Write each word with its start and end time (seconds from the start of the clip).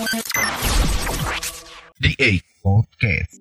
The 0.00 0.16
Eight 2.16 2.40
Podcast. 2.64 3.36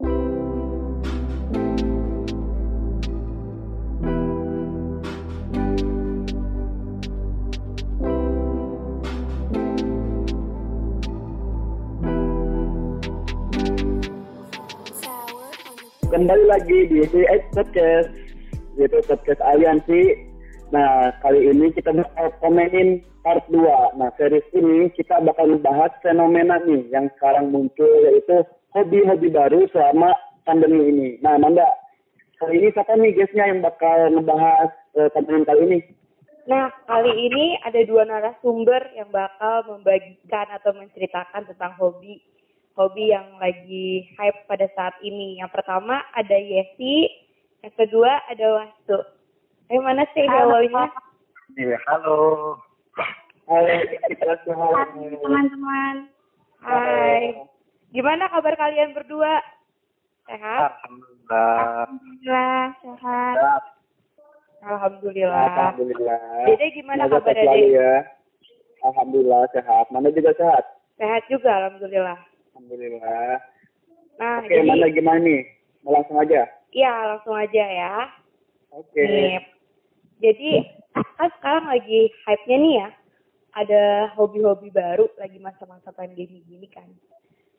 kembali 16.11 16.43
lagi 16.43 16.91
di 16.91 17.07
CX 17.07 17.55
Podcast 17.55 18.11
yaitu 18.75 18.99
podcast 19.07 19.39
aliansi 19.47 20.27
nah 20.69 21.09
kali 21.25 21.49
ini 21.49 21.73
kita 21.73 21.89
bakal 21.93 22.29
komenin 22.41 23.01
part 23.25 23.41
2 23.49 23.97
nah 23.97 24.09
series 24.17 24.45
ini 24.53 24.93
kita 24.93 25.17
bakal 25.25 25.49
membahas 25.49 25.89
fenomena 26.05 26.61
nih 26.63 26.85
yang 26.93 27.09
sekarang 27.17 27.49
muncul 27.49 27.89
yaitu 28.05 28.45
hobi-hobi 28.77 29.33
baru 29.33 29.65
selama 29.73 30.13
pandemi 30.45 30.93
ini 30.93 31.09
nah 31.25 31.35
Manda 31.41 31.65
kali 32.37 32.61
ini 32.61 32.69
siapa 32.71 32.93
nih 32.95 33.17
guestnya 33.17 33.49
yang 33.49 33.65
bakal 33.65 34.13
ngebahas 34.13 34.71
uh, 34.95 35.09
kali 35.45 35.61
ini 35.65 35.79
Nah, 36.49 36.73
kali 36.89 37.13
ini 37.13 37.61
ada 37.61 37.77
dua 37.85 38.09
narasumber 38.09 38.81
yang 38.97 39.13
bakal 39.13 39.69
membagikan 39.69 40.49
atau 40.49 40.73
menceritakan 40.73 41.45
tentang 41.45 41.77
hobi 41.77 42.25
hobi 42.73 43.13
yang 43.13 43.37
lagi 43.37 44.09
hype 44.17 44.49
pada 44.49 44.65
saat 44.73 44.97
ini. 45.05 45.37
Yang 45.37 45.61
pertama 45.61 46.01
ada 46.17 46.33
Yesi, 46.33 47.05
yang 47.61 47.75
kedua 47.77 48.23
ada 48.25 48.45
Wastu. 48.65 48.97
Eh 49.69 49.77
mana 49.77 50.01
sih 50.17 50.25
awalnya? 50.25 50.89
Iya, 51.53 51.77
halo. 51.85 52.57
Hai, 53.45 53.85
kita 54.09 54.33
semua. 54.41 54.81
teman-teman. 55.21 56.09
Hai. 56.61 57.37
Gimana 57.93 58.29
kabar 58.33 58.57
kalian 58.57 58.97
berdua? 58.97 59.41
Sehat? 60.25 60.61
Alhamdulillah. 60.73 61.53
Alhamdulillah 61.61 62.61
sehat. 62.81 63.35
Alhamdulillah. 64.65 65.45
Alhamdulillah. 65.53 66.21
Dede 66.49 66.67
gimana 66.73 67.05
Semoga 67.05 67.21
kabar 67.29 67.37
Dede? 67.37 67.61
ya. 67.69 67.93
Alhamdulillah 68.89 69.41
sehat. 69.53 69.85
Mana 69.93 70.09
juga 70.13 70.33
sehat. 70.33 70.65
Sehat 70.97 71.23
juga 71.29 71.49
alhamdulillah. 71.49 72.17
Alhamdulillah. 72.57 73.37
Nah, 74.17 74.41
Oke, 74.41 74.49
jadi 74.49 74.65
mana 74.65 74.87
gimana 74.89 75.19
nih? 75.21 75.41
Mau 75.85 75.93
langsung 75.93 76.17
aja? 76.17 76.41
iya 76.73 76.93
langsung 77.05 77.37
aja 77.37 77.65
ya. 77.69 77.93
Oke. 78.73 79.01
Nih, 79.01 79.41
jadi 80.19 80.51
kan 81.15 81.29
sekarang 81.39 81.65
lagi 81.71 82.11
hype-nya 82.27 82.57
nih 82.59 82.73
ya, 82.83 82.87
ada 83.55 83.83
hobi-hobi 84.19 84.69
baru 84.69 85.07
lagi 85.15 85.39
masa-masa 85.39 85.95
pandemi 85.95 86.43
gini 86.43 86.67
kan. 86.67 86.87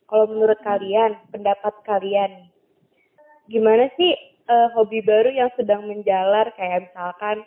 Kalau 0.09 0.29
menurut 0.29 0.59
kalian, 0.61 1.17
pendapat 1.33 1.75
kalian, 1.87 2.51
gimana 3.49 3.89
sih 3.97 4.13
eh, 4.51 4.69
hobi 4.77 5.01
baru 5.01 5.31
yang 5.33 5.51
sedang 5.57 5.87
menjalar 5.87 6.53
kayak 6.59 6.91
misalkan 6.91 7.47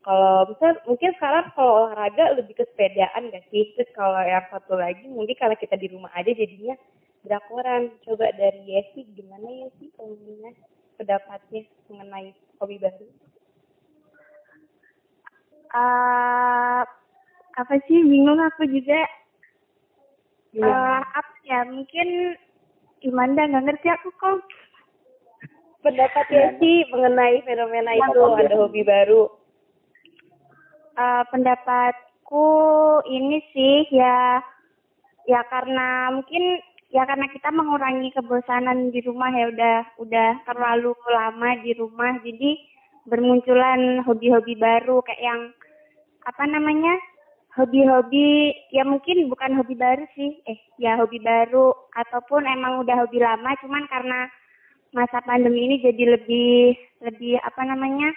kalau 0.00 0.48
misal 0.48 0.80
mungkin 0.88 1.12
sekarang 1.20 1.52
kalau 1.52 1.84
olahraga 1.84 2.32
lebih 2.32 2.56
ke 2.56 2.64
sepedaan 2.72 3.28
gak 3.28 3.44
sih? 3.52 3.68
Terus 3.76 3.90
kalau 3.92 4.16
yang 4.24 4.44
satu 4.48 4.80
lagi 4.80 5.04
mungkin 5.04 5.36
karena 5.36 5.56
kita 5.60 5.76
di 5.76 5.92
rumah 5.92 6.08
aja 6.16 6.32
jadinya 6.32 6.72
drakoran. 7.20 7.92
Coba 8.08 8.32
dari 8.32 8.64
Yesi 8.64 9.04
gimana 9.12 9.44
ya 9.44 9.68
sih 9.76 9.92
pendapatnya 10.96 11.68
mengenai 11.92 12.32
hobi 12.56 12.80
baru? 12.80 13.08
Eh, 15.70 16.82
apa 17.54 17.74
sih 17.86 17.98
bingung 18.02 18.42
aku 18.42 18.66
juga. 18.66 19.02
Iya. 20.50 20.66
Eh, 20.66 21.00
apa 21.14 21.34
ya 21.46 21.60
mungkin 21.70 22.08
gimana 22.98 23.46
nggak 23.46 23.64
ngerti 23.70 23.88
aku 23.90 24.10
kok. 24.18 24.42
pendapat 25.80 26.28
Yesi 26.28 26.84
mengenai 26.92 27.40
fenomena 27.40 27.96
Iya, 27.96 28.12
itu 28.12 28.20
ada 28.20 28.56
hobi 28.60 28.84
baru. 28.84 29.32
Eh, 31.00 31.24
pendapatku 31.32 32.48
ini 33.08 33.40
sih 33.56 33.88
ya 33.88 34.44
ya 35.24 35.40
karena 35.48 36.12
mungkin 36.12 36.60
ya 36.92 37.08
karena 37.08 37.32
kita 37.32 37.48
mengurangi 37.48 38.12
kebosanan 38.12 38.92
di 38.92 39.00
rumah 39.00 39.32
ya 39.32 39.48
udah 39.48 39.78
udah 40.04 40.30
terlalu 40.44 40.92
lama 41.08 41.50
di 41.64 41.72
rumah 41.78 42.18
jadi 42.20 42.60
bermunculan 43.08 44.04
hobi-hobi 44.04 44.58
baru 44.60 45.00
kayak 45.00 45.22
yang 45.22 45.40
apa 46.30 46.46
namanya 46.46 46.94
hobi-hobi 47.58 48.54
ya 48.70 48.86
mungkin 48.86 49.26
bukan 49.26 49.58
hobi 49.58 49.74
baru 49.74 50.06
sih 50.14 50.38
eh 50.46 50.58
ya 50.78 50.94
hobi 50.94 51.18
baru 51.18 51.74
ataupun 51.98 52.46
emang 52.46 52.86
udah 52.86 53.02
hobi 53.02 53.18
lama 53.18 53.50
cuman 53.58 53.84
karena 53.90 54.30
masa 54.94 55.18
pandemi 55.26 55.66
ini 55.66 55.76
jadi 55.82 56.14
lebih 56.14 56.78
lebih 57.02 57.42
apa 57.42 57.62
namanya 57.66 58.14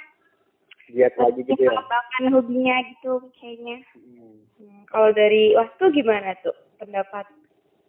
Lihat 0.93 1.15
lagi 1.17 1.41
gitu 1.41 1.57
ya. 1.57 1.73
mengembangkan 1.73 2.23
hobinya 2.37 2.75
gitu 2.93 3.11
kayaknya 3.41 3.81
Hmm. 3.97 4.45
Hmm, 4.61 4.85
kalau 4.87 5.09
dari 5.11 5.57
waktu 5.57 5.83
gimana 5.91 6.37
tuh 6.39 6.55
pendapat 6.79 7.27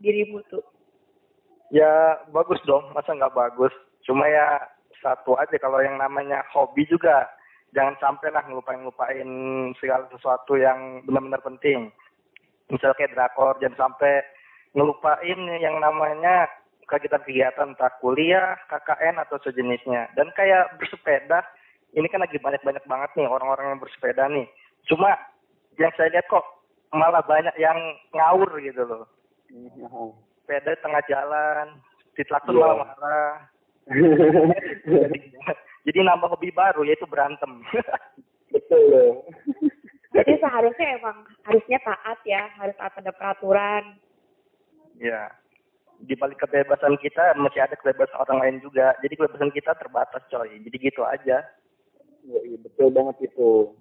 dirimu 0.03 0.43
tuh? 0.51 0.65
Ya 1.71 2.19
bagus 2.34 2.59
dong, 2.67 2.91
masa 2.91 3.15
nggak 3.15 3.34
bagus? 3.37 3.71
Cuma 4.03 4.27
ya 4.27 4.59
satu 4.99 5.39
aja 5.39 5.55
kalau 5.63 5.79
yang 5.84 6.01
namanya 6.01 6.43
hobi 6.51 6.83
juga 6.91 7.31
jangan 7.75 7.99
sampai 7.99 8.31
lah 8.31 8.47
ngelupain-ngelupain 8.47 9.29
segala 9.83 10.07
sesuatu 10.09 10.55
yang 10.55 11.03
benar-benar 11.05 11.43
penting. 11.43 11.91
Misal 12.71 12.95
kayak 12.97 13.12
drakor, 13.12 13.59
jangan 13.61 13.91
sampai 13.91 14.23
ngelupain 14.73 15.41
yang 15.61 15.77
namanya 15.83 16.49
kegiatan-kegiatan 16.87 17.75
entah 17.75 17.93
kuliah, 17.99 18.57
KKN 18.71 19.21
atau 19.21 19.37
sejenisnya. 19.43 20.09
Dan 20.15 20.31
kayak 20.39 20.79
bersepeda, 20.81 21.43
ini 21.93 22.07
kan 22.09 22.23
lagi 22.23 22.39
banyak-banyak 22.39 22.84
banget 22.87 23.11
nih 23.19 23.29
orang-orang 23.29 23.75
yang 23.75 23.83
bersepeda 23.83 24.31
nih. 24.31 24.47
Cuma 24.89 25.13
yang 25.77 25.91
saya 25.99 26.15
lihat 26.15 26.31
kok 26.31 26.47
malah 26.95 27.27
banyak 27.27 27.53
yang 27.59 27.77
ngawur 28.15 28.49
gitu 28.63 28.87
loh. 28.87 29.05
Sepeda 30.45 30.79
tengah 30.79 31.03
jalan, 31.11 31.67
ditlakson 32.15 32.55
Iya. 32.55 32.63
malah 32.63 32.77
marah. 32.87 33.34
jadi, 35.84 35.99
nambah 36.00 36.33
hobi 36.33 36.49
baru 36.50 36.83
yaitu 36.89 37.05
berantem. 37.05 37.61
Betul 38.55 38.83
loh. 38.89 39.12
Jadi 40.15 40.33
seharusnya 40.39 40.89
emang 40.95 41.27
harusnya 41.43 41.78
taat 41.83 42.19
ya, 42.22 42.47
harus 42.56 42.75
taat 42.78 42.95
pada 42.95 43.11
peraturan. 43.11 43.99
ya. 45.03 45.27
Di 46.05 46.15
balik 46.19 46.43
kebebasan 46.43 46.99
kita 47.03 47.34
masih 47.39 47.67
ada 47.67 47.75
kebebasan 47.75 48.19
orang 48.19 48.39
lain 48.43 48.56
juga. 48.62 48.95
Jadi 49.03 49.15
kebebasan 49.19 49.50
kita 49.50 49.75
terbatas 49.75 50.22
coy. 50.31 50.50
Jadi 50.55 50.77
gitu 50.78 51.03
aja. 51.03 51.43
Iya, 52.25 52.41
iya, 52.47 52.56
betul 52.62 52.89
banget 52.95 53.28
itu. 53.28 53.75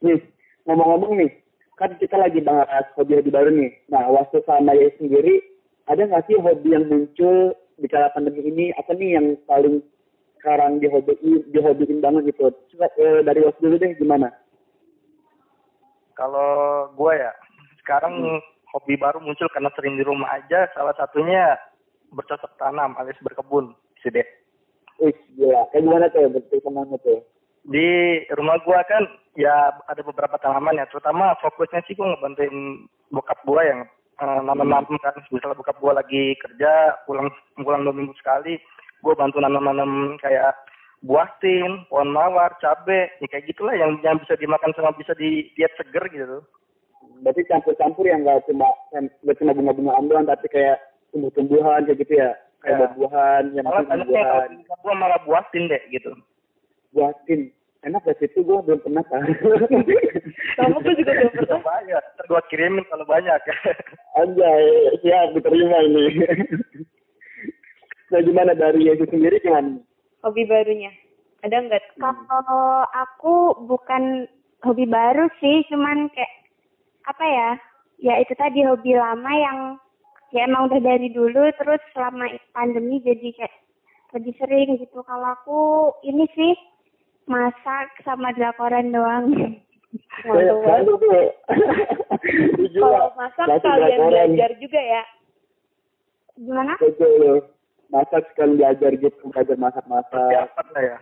Nih, 0.00 0.18
ngomong-ngomong 0.64 1.18
nih, 1.20 1.30
kan 1.76 1.92
kita 1.98 2.16
lagi 2.16 2.40
bahas 2.40 2.86
hobi-hobi 2.96 3.28
baru 3.28 3.50
nih. 3.52 3.72
Nah, 3.92 4.08
waktu 4.08 4.40
sama 4.48 4.72
ya 4.72 4.88
sendiri, 4.96 5.42
ada 5.90 6.06
nggak 6.08 6.24
sih 6.30 6.38
hobi 6.38 6.72
yang 6.72 6.88
muncul 6.88 7.52
di 7.76 7.86
kala 7.90 8.08
pandemi 8.14 8.42
ini? 8.48 8.66
Apa 8.78 8.94
nih 8.96 9.18
yang 9.18 9.26
paling 9.44 9.82
sekarang 10.42 10.82
dihobiin, 10.82 11.46
dihobiin 11.54 12.02
banget 12.02 12.34
gitu? 12.34 12.50
Coba 12.74 12.90
eh, 12.98 13.22
dari 13.22 13.40
waktu 13.46 13.62
dulu 13.62 13.76
deh, 13.78 13.94
gimana? 13.94 14.28
Kalau 16.18 16.90
gue 16.98 17.12
ya, 17.14 17.32
sekarang 17.86 18.42
hobi 18.74 18.98
baru 18.98 19.22
muncul 19.22 19.46
karena 19.54 19.70
sering 19.78 19.94
di 19.94 20.04
rumah 20.04 20.34
aja. 20.34 20.66
Salah 20.74 20.92
satunya 20.98 21.54
bercocok 22.10 22.58
tanam 22.58 22.98
alias 22.98 23.16
berkebun. 23.22 23.72
Sih 24.02 24.10
deh. 24.10 24.26
Wih, 24.98 25.14
gila. 25.38 25.70
Kayak 25.70 25.82
gimana 25.86 26.06
tuh, 26.10 26.28
betul 26.28 26.58
ke 26.58 26.70
mana 26.74 26.98
tuh? 27.00 27.22
di 27.62 28.18
rumah 28.34 28.58
gua 28.66 28.82
kan 28.90 29.06
ya 29.38 29.70
ada 29.86 30.02
beberapa 30.02 30.34
tanaman 30.42 30.82
ya 30.82 30.86
terutama 30.90 31.38
fokusnya 31.38 31.86
sih 31.86 31.94
gua 31.94 32.14
ngebantuin 32.14 32.86
bokap 33.14 33.38
gua 33.46 33.62
yang 33.62 33.80
eh, 34.18 34.40
nanam-nanam 34.42 34.98
kan 34.98 35.14
misalnya 35.30 35.58
bokap 35.58 35.78
gua 35.78 36.02
lagi 36.02 36.34
kerja 36.42 36.98
pulang 37.06 37.30
pulang 37.54 37.86
dua 37.86 37.94
minggu 37.94 38.14
sekali 38.18 38.58
gua 39.02 39.14
bantu 39.14 39.38
nanam-nanam 39.38 40.16
kayak 40.18 40.54
buah 41.00 41.26
tin 41.38 41.82
pohon 41.86 42.08
mawar 42.08 42.54
cabe 42.56 43.10
ya 43.18 43.26
kayak 43.26 43.44
gitulah 43.44 43.74
yang 43.74 43.98
yang 44.00 44.16
bisa 44.16 44.34
dimakan 44.34 44.70
sama 44.72 44.94
bisa 44.94 45.12
di 45.12 45.50
diet 45.52 45.74
seger 45.74 46.06
gitu 46.08 46.38
Berarti 47.18 47.42
campur-campur 47.44 48.02
yang 48.04 48.22
nggak 48.22 48.46
cuma 48.46 48.66
nggak 48.92 49.36
cuma 49.36 49.52
bunga-bungaan 49.52 50.06
doang, 50.06 50.26
tapi 50.26 50.46
kayak 50.48 50.78
tumbuh-tumbuhan 51.10 51.82
kayak 51.82 51.98
gitu 51.98 52.14
ya? 52.16 52.30
Kayak 52.58 52.70
Ya. 52.72 52.78
buah-buahan, 52.80 53.44
yang 53.52 53.64
malah 53.64 53.82
buah-buahan. 53.84 54.50
gua 54.80 54.94
malah 54.96 55.18
buah 55.22 55.42
tin 55.50 55.66
deh 55.66 55.82
gitu 55.88 56.14
buatin 56.92 57.50
enak 57.82 58.04
gak 58.04 58.14
sih 58.16 58.26
itu 58.26 58.38
gue 58.40 58.58
belum 58.60 58.78
pernah 58.80 59.02
kan 59.02 59.22
Kamu 60.58 60.76
pun 60.78 60.92
juga 60.94 61.10
belum 61.10 61.30
pernah. 61.32 61.58
banyak 61.58 62.02
ntar 62.14 62.24
gua 62.28 62.40
kirimin 62.46 62.84
kalau 62.86 63.02
banyak 63.02 63.40
anjay 64.14 64.64
siap 65.00 65.32
diterima 65.32 65.78
ini 65.80 66.04
gimana 68.32 68.56
dari 68.56 68.88
Yesus 68.88 69.12
sendiri 69.12 69.36
gimana 69.44 69.76
Hobi 70.24 70.48
barunya. 70.48 70.88
Ada 71.44 71.68
nggak? 71.68 72.00
Kalau 72.00 72.86
aku 72.96 73.60
bukan 73.68 74.24
hobi 74.64 74.88
baru 74.88 75.28
sih, 75.42 75.66
cuman 75.68 76.08
kayak 76.16 76.32
apa 77.04 77.24
ya? 77.26 77.50
Ya 78.00 78.14
itu 78.24 78.32
tadi 78.38 78.64
hobi 78.64 78.96
lama 78.96 79.28
yang 79.28 79.58
ya 80.32 80.48
emang 80.48 80.72
udah 80.72 80.80
dari 80.80 81.12
dulu 81.12 81.52
terus 81.60 81.82
selama 81.92 82.30
pandemi 82.56 83.04
jadi 83.04 83.28
kayak 83.36 83.56
lebih 84.16 84.32
sering 84.40 84.80
gitu. 84.80 85.02
Kalau 85.04 85.28
aku 85.36 85.60
ini 86.06 86.24
sih 86.32 86.54
masak 87.28 87.90
sama 88.06 88.32
drakoran 88.32 88.94
doang. 88.94 89.26
Kalau 92.72 93.12
masak 93.12 93.46
kalian 93.60 94.00
belajar 94.08 94.50
juga 94.56 94.80
ya. 94.80 95.02
Gimana? 96.38 96.78
Betul. 96.80 97.44
Masak 97.92 98.24
sekali 98.32 98.56
belajar 98.56 98.96
gitu, 98.96 99.20
belajar 99.28 99.56
masak-masak. 99.60 100.08
Persiapan 100.08 100.66
lah 100.72 100.82
ya. 100.82 100.98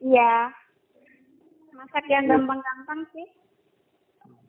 Iya. 0.00 0.34
Masak 1.76 2.04
yang 2.08 2.24
gampang-gampang 2.24 3.04
sih. 3.12 3.28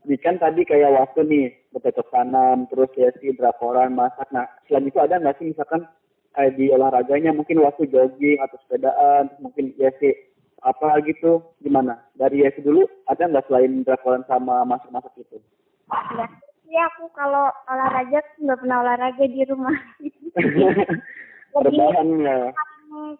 Ini 0.07 0.15
kan 0.23 0.39
tadi 0.39 0.63
kayak 0.63 0.95
waktu 0.95 1.27
nih, 1.27 1.45
bercocok 1.75 2.07
tanam, 2.15 2.63
terus 2.71 2.87
ya 2.95 3.11
sih 3.19 3.35
drakoran, 3.35 3.91
masak. 3.91 4.31
Nah, 4.31 4.47
selain 4.71 4.87
itu 4.87 4.95
ada 5.03 5.19
nggak 5.19 5.35
sih 5.35 5.51
misalkan 5.51 5.83
kayak 6.31 6.55
di 6.55 6.71
olahraganya 6.71 7.35
mungkin 7.35 7.59
waktu 7.59 7.91
jogging 7.91 8.39
atau 8.39 8.55
sepedaan, 8.63 9.27
mungkin 9.43 9.75
ya 9.75 9.91
sih 9.99 10.15
apa 10.63 11.03
gitu, 11.03 11.43
gimana? 11.59 11.99
Dari 12.15 12.47
ya 12.47 12.55
dulu 12.55 12.87
ada 13.11 13.27
nggak 13.27 13.51
selain 13.51 13.83
drakoran 13.83 14.23
sama 14.31 14.63
masak-masak 14.63 15.11
itu? 15.19 15.43
Enggak. 15.91 16.46
Iya 16.67 16.83
aku 16.91 17.07
kalau 17.15 17.47
olahraga 17.71 18.19
nggak 18.43 18.59
pernah 18.59 18.77
olahraga 18.83 19.23
di 19.23 19.41
rumah. 19.47 19.77
Rebahan 21.55 22.07
ya. 22.21 22.51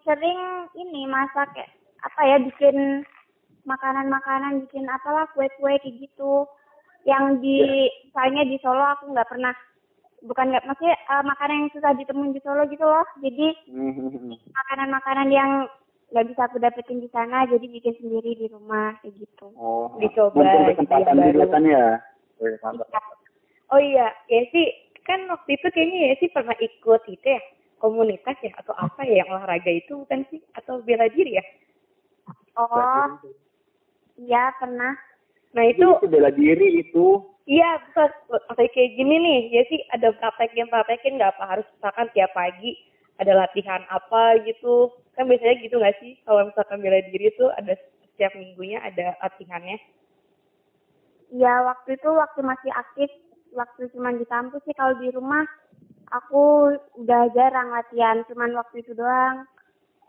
Sering 0.04 0.40
ini 0.76 1.08
masak 1.08 1.48
kayak 1.56 1.70
apa 2.04 2.20
ya 2.28 2.36
bikin 2.44 3.02
makanan-makanan 3.64 4.68
bikin 4.68 4.86
apalah 4.86 5.26
kue-kue 5.34 5.74
kayak 5.80 5.96
gitu 5.98 6.46
yang 7.08 7.40
di 7.40 7.88
misalnya 8.08 8.44
di 8.46 8.56
Solo 8.62 8.84
aku 8.84 9.10
nggak 9.10 9.28
pernah 9.28 9.52
bukan 10.22 10.52
nggak 10.54 10.64
maksudnya 10.68 10.94
eh, 10.94 11.24
makanan 11.24 11.56
yang 11.66 11.70
susah 11.74 11.92
ditemuin 11.96 12.36
di 12.36 12.40
Solo 12.44 12.62
gitu 12.68 12.84
loh 12.84 13.06
jadi 13.24 13.48
Hmm. 13.68 14.32
makanan-makanan 14.54 15.28
yang 15.28 15.50
nggak 16.14 16.26
bisa 16.32 16.48
aku 16.48 16.56
dapetin 16.56 17.04
di 17.04 17.08
sana 17.12 17.44
jadi 17.44 17.66
bikin 17.68 17.94
sendiri 18.00 18.32
di 18.38 18.46
rumah 18.48 18.96
kayak 19.04 19.18
gitu 19.18 19.52
Oh, 19.58 19.92
Dicoba 20.00 20.40
gitu 20.40 20.72
kesempatan 20.72 21.16
juga 21.32 21.46
kan 21.52 21.64
ya. 21.66 21.84
Oh 23.68 23.80
iya, 23.80 24.08
Yesi 24.32 24.72
kan 25.04 25.24
waktu 25.28 25.56
itu 25.56 25.66
kayaknya 25.72 26.12
Yesi 26.12 26.26
pernah 26.32 26.56
ikut 26.56 27.02
itu 27.08 27.26
ya 27.26 27.40
komunitas 27.80 28.36
ya 28.44 28.52
atau 28.60 28.74
apa 28.76 29.06
ya 29.06 29.24
yang 29.24 29.30
olahraga 29.32 29.70
itu 29.70 30.04
bukan 30.04 30.26
sih 30.28 30.40
atau 30.58 30.82
bela 30.82 31.06
diri 31.08 31.38
ya? 31.38 31.44
oh 32.58 33.06
iya 34.18 34.50
pernah 34.58 34.92
Nah 35.56 35.64
itu 35.64 35.80
Itu 35.80 36.06
bela 36.12 36.28
diri 36.28 36.84
itu. 36.84 37.24
iya 37.48 37.80
bukan 37.88 38.68
kayak 38.68 38.92
gini 38.98 39.14
nih 39.16 39.40
Yesi 39.56 39.80
ada 39.96 40.12
praktekin 40.12 40.68
praktekin 40.68 41.16
nggak 41.16 41.32
apa 41.40 41.44
harus 41.56 41.66
misalkan 41.80 42.08
tiap 42.12 42.30
pagi 42.36 42.76
ada 43.16 43.32
latihan 43.32 43.80
apa 43.88 44.36
gitu 44.44 44.92
kan 45.16 45.24
biasanya 45.24 45.56
gitu 45.64 45.80
nggak 45.80 45.96
sih 46.04 46.20
kalau 46.28 46.44
misalkan 46.44 46.84
bela 46.84 47.00
diri 47.08 47.32
tuh 47.40 47.48
ada 47.56 47.72
setiap 48.12 48.36
minggunya 48.36 48.82
ada 48.84 49.16
latihannya. 49.24 49.78
Iya 51.32 51.54
waktu 51.64 51.96
itu 51.96 52.08
waktu 52.12 52.40
masih 52.44 52.70
aktif 52.72 53.08
waktu 53.50 53.88
cuma 53.90 54.10
di 54.10 54.24
kampus 54.24 54.60
sih 54.62 54.72
kalau 54.72 54.96
di 54.96 55.08
rumah 55.08 55.44
aku 56.10 56.72
udah 56.96 57.28
jarang 57.32 57.68
latihan 57.68 58.24
cuman 58.24 58.52
waktu 58.52 58.80
itu 58.80 58.92
doang 58.92 59.44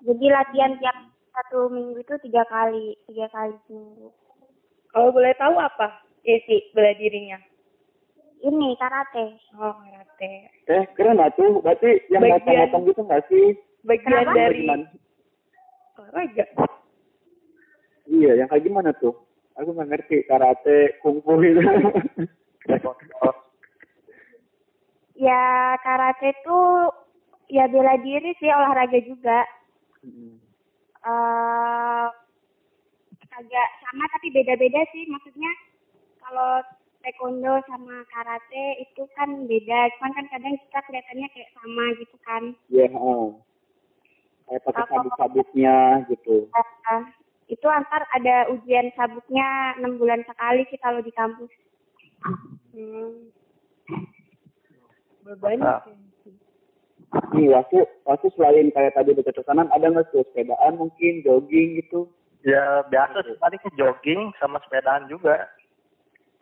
jadi 0.01 0.25
latihan 0.31 0.75
tiap 0.77 0.95
satu 1.29 1.67
minggu 1.67 1.99
itu 1.99 2.15
tiga 2.21 2.43
kali 2.45 2.95
tiga 3.05 3.27
kali 3.29 3.55
seminggu 3.65 4.09
Kalau 4.89 5.11
boleh 5.11 5.31
tahu 5.35 5.53
apa 5.53 5.87
Yesi 6.21 6.65
bela 6.71 6.91
dirinya? 6.93 7.37
ini 8.39 8.73
karate 8.75 9.35
Oh 9.53 9.75
karate. 9.77 10.31
Eh, 10.65 10.83
keren 10.93 11.15
lah 11.15 11.27
tuh. 11.31 11.59
Berarti 11.59 11.99
yang 12.07 12.23
Bagian- 12.23 12.39
motong-motong 12.39 12.83
gitu 12.87 13.01
nggak 13.03 13.23
sih? 13.27 13.45
Bagian 13.83 14.05
Kenapa? 14.23 14.31
dari 14.33 14.63
olahraga. 15.95 16.45
Iya, 18.07 18.31
yang 18.35 18.47
kayak 18.47 18.63
gimana 18.63 18.91
tuh? 18.95 19.13
Aku 19.55 19.69
nggak 19.69 19.89
ngerti 19.91 20.23
karate, 20.25 20.97
kungfu 20.99 21.37
gitu. 21.39 21.59
Ya 25.19 25.75
karate 25.83 26.31
itu 26.31 26.59
ya 27.51 27.65
bela 27.67 27.95
diri 27.99 28.31
sih 28.39 28.51
olahraga 28.51 28.99
juga 29.03 29.39
Hmm. 29.99 30.39
eh 31.03 32.07
agak 33.35 33.67
sama 33.83 34.03
tapi 34.15 34.31
beda-beda 34.31 34.79
sih 34.95 35.03
maksudnya 35.11 35.51
kalau 36.23 36.63
taekwondo 37.03 37.59
sama 37.67 37.99
karate 38.07 38.79
itu 38.79 39.03
kan 39.19 39.43
beda 39.43 39.91
cuman 39.99 40.11
kan 40.15 40.25
kadang 40.31 40.55
kita 40.55 40.79
kelihatannya 40.87 41.27
kayak 41.35 41.51
sama 41.51 41.83
gitu 41.99 42.17
kan 42.23 42.43
Iya, 42.71 42.85
heeh. 42.95 43.25
Kayak 44.47 44.61
pakai 44.71 44.83
sabuk-sabuknya 44.87 45.75
gitu. 46.15 46.47
Eh, 46.47 47.01
itu 47.51 47.67
antar 47.67 48.07
ada 48.15 48.47
ujian 48.55 48.87
sabuknya 48.95 49.75
enam 49.83 49.99
bulan 49.99 50.23
sekali 50.23 50.63
sih 50.71 50.79
kalau 50.79 51.03
di 51.03 51.11
kampus 51.11 51.51
Hmm. 52.73 53.31
Sih. 55.29 56.33
Nih, 57.33 57.47
waktu, 57.49 57.77
waktu 58.05 58.27
selain 58.37 58.69
kayak 58.69 58.93
tadi 58.93 59.13
bercocok 59.17 59.45
tanam, 59.45 59.69
ada 59.73 59.89
nggak 59.89 60.09
tuh 60.13 60.21
sepedaan 60.29 60.77
mungkin, 60.77 61.21
jogging 61.25 61.81
gitu? 61.81 62.05
Ya 62.45 62.85
biasa 62.87 63.19
sih 63.27 63.35
paling 63.37 63.59
ke 63.59 63.69
jogging 63.75 64.31
sama 64.39 64.61
sepedaan 64.63 65.09
juga. 65.11 65.49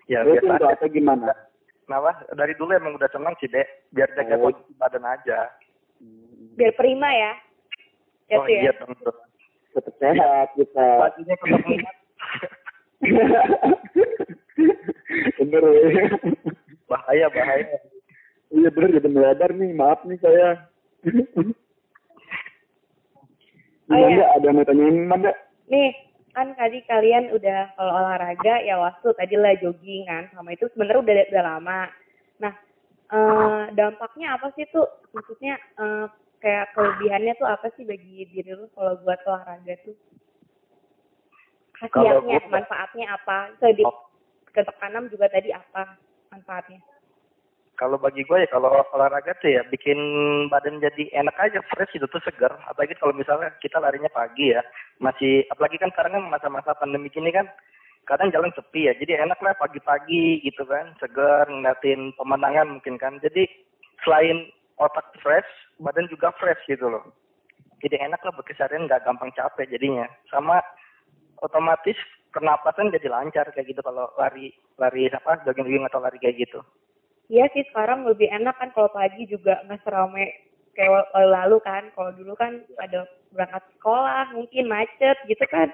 Ya 0.06 0.22
Terus 0.24 0.44
biasa 0.44 0.56
aja. 0.62 0.76
apa 0.78 0.86
gimana? 0.88 1.34
Kenapa? 1.88 2.12
Dari 2.36 2.54
dulu 2.60 2.72
emang 2.76 2.96
udah 3.00 3.10
senang 3.12 3.34
sih, 3.40 3.48
Dek. 3.48 3.66
Biar 3.96 4.12
jaga 4.14 4.36
Oh. 4.38 4.52
kondisi 4.52 4.72
badan 4.78 5.08
aja. 5.08 5.50
Biar 6.60 6.74
prima 6.76 7.10
ya. 7.10 7.32
Oh 8.36 8.44
sih 8.44 8.60
iya, 8.60 8.72
ya. 8.72 8.74
tentu. 8.78 9.12
Tetap 9.72 9.94
sehat 10.04 10.48
kita. 10.60 10.88
Bajunya 11.00 11.36
ketemu. 11.40 11.76
Bener 15.38 15.64
ya. 15.64 16.04
bahaya, 16.90 17.28
bahaya. 17.30 17.78
Iya 18.48 18.70
bener 18.72 18.90
jadi 19.02 19.10
meledar 19.12 19.52
nih, 19.52 19.72
maaf 19.76 20.00
nih 20.08 20.20
saya. 20.24 20.72
Oh, 23.88 23.96
Gimana 23.96 24.20
iya. 24.20 24.26
ada 24.36 24.46
yang 24.48 24.56
mau 24.60 24.68
tanyain 24.68 24.98
Manda? 25.08 25.32
Nih, 25.72 25.92
kan 26.36 26.52
tadi 26.60 26.84
kalian 26.88 27.32
udah 27.32 27.72
kalau 27.76 27.94
olahraga 28.04 28.60
ya 28.64 28.76
waktu 28.80 29.08
tadi 29.16 29.36
lah 29.40 29.56
jogging 29.60 30.04
kan 30.08 30.28
sama 30.36 30.56
itu 30.56 30.68
sebenarnya 30.76 31.04
udah 31.04 31.14
udah 31.32 31.44
lama. 31.44 31.82
Nah, 32.44 32.54
eh, 33.12 33.64
dampaknya 33.76 34.36
apa 34.36 34.52
sih 34.56 34.68
tuh? 34.72 34.88
Maksudnya 35.16 35.56
eh, 35.56 36.06
kayak 36.44 36.72
kelebihannya 36.76 37.34
tuh 37.40 37.48
apa 37.48 37.68
sih 37.76 37.84
bagi 37.88 38.28
diri 38.32 38.56
lu 38.56 38.68
kalau 38.76 39.00
buat 39.04 39.20
olahraga 39.28 39.76
tuh? 39.88 39.96
Khasiatnya, 41.78 42.42
manfaatnya 42.50 43.06
apa? 43.14 43.54
So, 43.62 43.70
di 43.70 43.86
Ketok 44.58 44.82
tanam 44.82 45.06
juga 45.14 45.30
tadi 45.30 45.54
apa 45.54 46.02
manfaatnya? 46.34 46.82
Kalau 47.78 48.02
bagi 48.02 48.26
gue 48.26 48.42
ya 48.42 48.50
kalau 48.50 48.74
olahraga 48.90 49.38
tuh 49.38 49.54
ya 49.54 49.62
bikin 49.70 50.02
badan 50.50 50.82
jadi 50.82 51.14
enak 51.14 51.38
aja 51.38 51.62
fresh 51.70 51.94
itu 51.94 52.10
tuh 52.10 52.18
segar. 52.26 52.50
Apalagi 52.66 52.98
kalau 52.98 53.14
misalnya 53.14 53.54
kita 53.62 53.78
larinya 53.78 54.10
pagi 54.10 54.50
ya. 54.50 54.66
Masih 54.98 55.46
apalagi 55.54 55.78
kan 55.78 55.94
sekarang 55.94 56.18
kan 56.18 56.26
masa-masa 56.34 56.74
pandemi 56.74 57.14
gini 57.14 57.30
kan 57.30 57.46
kadang 58.10 58.34
jalan 58.34 58.50
sepi 58.58 58.90
ya. 58.90 58.98
Jadi 58.98 59.14
enak 59.22 59.38
lah 59.46 59.54
pagi-pagi 59.62 60.42
gitu 60.42 60.66
kan. 60.66 60.98
Segar 60.98 61.46
ngeliatin 61.46 62.18
pemandangan 62.18 62.82
mungkin 62.82 62.98
kan. 62.98 63.22
Jadi 63.22 63.46
selain 64.02 64.50
otak 64.82 65.06
fresh, 65.22 65.46
badan 65.78 66.10
juga 66.10 66.34
fresh 66.42 66.66
gitu 66.66 66.90
loh. 66.90 67.06
Jadi 67.86 68.02
enak 68.02 68.26
lah 68.26 68.34
berkeseharian 68.34 68.90
nggak 68.90 69.06
gampang 69.06 69.30
capek 69.38 69.70
jadinya. 69.70 70.10
Sama 70.34 70.66
otomatis 71.46 71.98
pernapasan 72.32 72.94
jadi 72.94 73.08
lancar 73.10 73.50
kayak 73.52 73.72
gitu 73.72 73.82
kalau 73.82 74.12
lari 74.20 74.54
lari 74.78 75.10
apa 75.12 75.42
jogging-jogging 75.48 75.88
atau 75.88 76.00
lari 76.04 76.18
kayak 76.20 76.48
gitu. 76.48 76.60
Iya 77.28 77.52
sih 77.52 77.64
sekarang 77.72 78.08
lebih 78.08 78.32
enak 78.32 78.56
kan 78.56 78.72
kalau 78.72 78.88
pagi 78.92 79.28
juga 79.28 79.60
nggak 79.68 79.84
serame 79.84 80.32
kayak 80.78 81.12
lalu 81.14 81.58
kan. 81.66 81.92
Kalau 81.92 82.12
dulu 82.16 82.34
kan 82.40 82.64
ada 82.80 83.04
berangkat 83.36 83.64
sekolah 83.76 84.32
mungkin 84.32 84.70
macet 84.72 85.18
gitu 85.28 85.44
kan. 85.52 85.68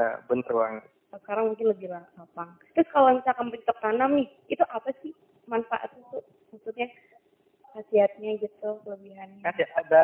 Eh, 0.00 0.16
bener 0.26 0.50
banget. 0.50 0.84
Sekarang 1.10 1.54
mungkin 1.54 1.66
lebih 1.74 1.90
lapang. 1.90 2.54
Terus 2.74 2.88
kalau 2.94 3.14
misalkan 3.18 3.50
bercocok 3.50 3.78
tanam 3.82 4.10
nih, 4.14 4.28
itu 4.46 4.62
apa 4.66 4.90
sih 5.02 5.10
manfaatnya 5.50 6.02
tuh? 6.14 6.22
Maksudnya 6.54 6.86
khasiatnya 7.74 8.40
gitu, 8.42 8.68
kelebihannya. 8.82 9.42
Kan 9.46 9.54
ya 9.58 9.68
ada 9.78 10.02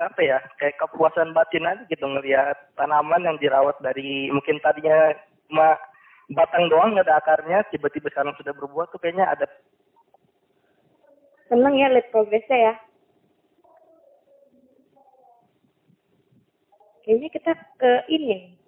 apa 0.00 0.20
ya 0.20 0.38
kayak 0.60 0.76
kepuasan 0.80 1.32
batin 1.32 1.64
aja 1.64 1.82
gitu 1.88 2.04
ngelihat 2.04 2.56
tanaman 2.76 3.24
yang 3.24 3.36
dirawat 3.40 3.76
dari 3.80 4.28
mungkin 4.28 4.60
tadinya 4.60 5.16
cuma 5.48 5.80
batang 6.34 6.66
doang 6.68 6.92
nggak 6.92 7.06
ada 7.06 7.22
akarnya 7.22 7.58
tiba-tiba 7.70 8.10
sekarang 8.10 8.34
sudah 8.34 8.50
berbuah 8.52 8.90
tuh 8.90 8.98
kayaknya 8.98 9.30
ada 9.30 9.46
Seneng 11.46 11.78
ya 11.78 11.86
lihat 11.94 12.10
progresnya 12.10 12.58
ya. 12.58 12.74
Kayaknya 17.06 17.28
kita 17.30 17.52
ke 17.78 17.92
ini 18.10 18.58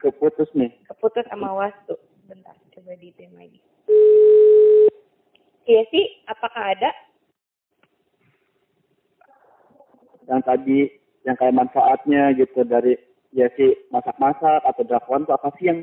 Keputus 0.00 0.48
nih. 0.56 0.72
keputus 0.88 1.24
sama 1.28 1.52
wastu. 1.52 2.00
Bentar, 2.28 2.56
coba 2.72 2.96
diitin 2.96 3.32
lagi. 3.36 3.60
Iya 5.68 5.82
sih, 5.92 6.24
apakah 6.30 6.72
ada? 6.72 6.90
Yang 10.26 10.40
tadi 10.42 10.78
yang 11.26 11.36
kayak 11.38 11.56
manfaatnya 11.58 12.34
gitu 12.38 12.62
dari 12.62 12.94
ya 13.34 13.50
sih 13.58 13.74
masak-masak 13.90 14.62
atau 14.62 14.82
drakwan 14.86 15.26
itu 15.26 15.32
apa 15.34 15.48
sih 15.58 15.66
yang 15.66 15.78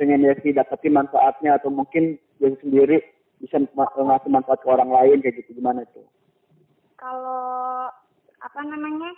pengen 0.00 0.24
ya 0.24 0.32
sih 0.40 0.52
dapetin 0.52 0.96
manfaatnya 0.96 1.56
atau 1.56 1.68
mungkin 1.72 2.16
dia 2.40 2.52
sendiri 2.60 3.00
bisa 3.40 3.60
ngasih 3.60 4.30
manfaat 4.32 4.60
ke 4.64 4.68
orang 4.68 4.88
lain 4.88 5.20
kayak 5.20 5.44
gitu 5.44 5.60
gimana 5.60 5.84
tuh? 5.92 6.04
Kalau 6.96 7.92
apa 8.40 8.60
namanya 8.64 9.12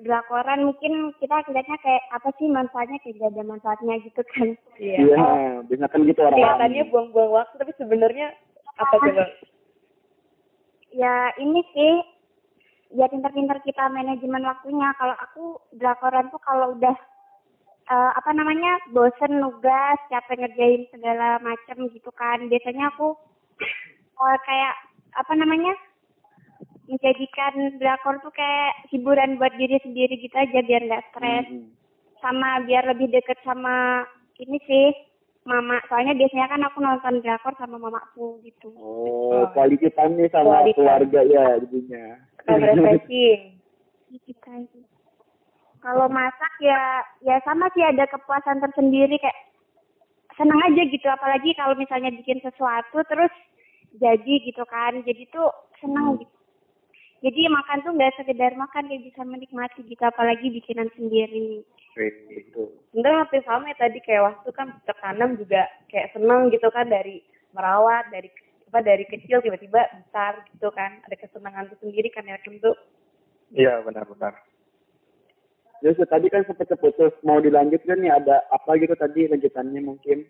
drakoran 0.00 0.68
mungkin 0.68 1.12
kita 1.16 1.40
kelihatnya 1.48 1.76
kayak 1.80 2.04
apa 2.12 2.28
sih 2.36 2.48
manfaatnya 2.48 3.00
kayak 3.00 3.16
gak 3.20 3.32
ada 3.32 3.44
manfaatnya 3.44 3.94
gitu 4.04 4.20
kan. 4.36 4.48
Iya. 4.76 4.96
Iya, 5.04 5.28
biasanya 5.64 5.88
kan 5.88 6.00
gitu 6.04 6.20
orang 6.20 6.36
Kelihatannya 6.36 6.84
buang-buang 6.92 7.32
waktu, 7.32 7.54
tapi 7.56 7.72
sebenarnya 7.80 8.26
apa 8.76 8.94
coba? 9.00 9.24
Ya 10.92 11.32
ini 11.40 11.60
sih 11.72 11.92
ya 12.92 13.06
pintar-pintar 13.06 13.58
kita 13.62 13.88
manajemen 13.88 14.44
waktunya. 14.44 14.88
Kalau 14.94 15.16
aku 15.18 15.44
drakoran 15.74 16.30
tuh 16.30 16.40
kalau 16.40 16.74
udah 16.74 16.96
eh, 17.86 18.10
apa 18.14 18.30
namanya 18.30 18.78
bosen 18.90 19.38
nugas 19.38 19.98
capek 20.06 20.42
ngerjain 20.42 20.86
segala 20.90 21.38
macam 21.38 21.86
gitu 21.90 22.10
kan 22.12 22.46
biasanya 22.46 22.90
aku 22.90 23.14
eh, 24.16 24.38
kayak 24.42 24.74
apa 25.16 25.32
namanya 25.34 25.72
menjadikan 26.86 27.54
drakor 27.78 28.22
tuh 28.22 28.30
kayak 28.30 28.86
hiburan 28.90 29.38
buat 29.38 29.50
diri 29.54 29.78
sendiri 29.82 30.14
gitu 30.18 30.34
aja 30.34 30.60
biar 30.62 30.82
nggak 30.82 31.04
stres 31.10 31.46
Hmm. 31.46 31.70
sama 32.22 32.62
biar 32.62 32.86
lebih 32.86 33.10
deket 33.10 33.38
sama 33.42 34.06
ini 34.38 34.58
sih 34.62 34.86
mama 35.42 35.78
soalnya 35.86 36.14
biasanya 36.14 36.46
kan 36.48 36.62
aku 36.62 36.78
nonton 36.78 37.22
drakor 37.22 37.54
sama 37.54 37.78
mamaku 37.78 38.38
gitu 38.42 38.70
Oh, 38.74 39.46
quality 39.50 39.90
time 39.94 40.14
nih 40.14 40.30
sama 40.30 40.62
Quality 40.62 40.74
keluarga 40.74 41.20
ya 41.22 41.44
jadinya. 41.58 42.06
Kalau 42.46 42.62
refreshing. 42.62 43.58
gitu 44.06 44.32
kalau 45.86 46.10
masak 46.10 46.50
ya 46.58 46.98
ya 47.22 47.38
sama 47.46 47.70
sih 47.70 47.82
ada 47.84 48.10
kepuasan 48.10 48.58
tersendiri 48.58 49.22
kayak 49.22 49.38
senang 50.34 50.58
aja 50.66 50.82
gitu. 50.82 51.06
Apalagi 51.06 51.54
kalau 51.54 51.78
misalnya 51.78 52.10
bikin 52.10 52.42
sesuatu 52.42 53.06
terus 53.06 53.30
jadi 54.02 54.34
gitu 54.42 54.62
kan. 54.66 54.98
Jadi 55.06 55.30
tuh 55.30 55.46
senang 55.78 56.18
gitu. 56.18 56.34
Jadi 57.22 57.48
makan 57.48 57.78
tuh 57.86 57.92
nggak 57.94 58.14
sekedar 58.18 58.52
makan 58.58 58.90
kayak 58.90 59.06
bisa 59.06 59.22
menikmati 59.22 59.80
gitu. 59.86 60.02
Apalagi 60.02 60.50
bikinan 60.50 60.90
sendiri. 60.98 61.62
Gitu. 62.34 62.62
Sebenarnya 62.92 63.24
hampir 63.24 63.40
sama 63.46 63.72
ya 63.72 63.76
tadi 63.80 63.98
kayak 64.04 64.26
waktu 64.26 64.48
kan 64.52 64.68
tertanam 64.84 65.38
juga 65.40 65.64
kayak 65.88 66.12
seneng 66.12 66.52
gitu 66.52 66.68
kan 66.68 66.90
dari 66.90 67.24
merawat 67.56 68.10
dari 68.12 68.28
apa 68.76 68.84
dari 68.84 69.08
kecil 69.08 69.40
tiba-tiba 69.40 69.88
besar 69.88 70.44
gitu 70.52 70.68
kan 70.76 71.00
ada 71.00 71.16
kesenangan 71.16 71.72
tersendiri 71.72 72.12
kan 72.12 72.28
ya 72.28 72.36
tentu 72.44 72.76
Iya 73.56 73.80
benar-benar. 73.80 74.36
Terus 75.80 75.96
tadi 76.12 76.28
kan 76.28 76.44
sempat 76.44 76.68
terputus 76.68 77.16
mau 77.24 77.40
dilanjutkan 77.40 78.04
nih 78.04 78.12
ada 78.12 78.44
apa 78.52 78.76
gitu 78.76 78.92
tadi 79.00 79.32
lanjutannya 79.32 79.80
mungkin? 79.80 80.28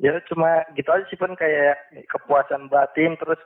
Ya 0.00 0.16
cuma 0.32 0.64
gitu 0.72 0.88
aja 0.88 1.04
sih 1.12 1.20
pun 1.20 1.36
kayak 1.36 1.76
kepuasan 2.08 2.72
batin 2.72 3.20
terus 3.20 3.36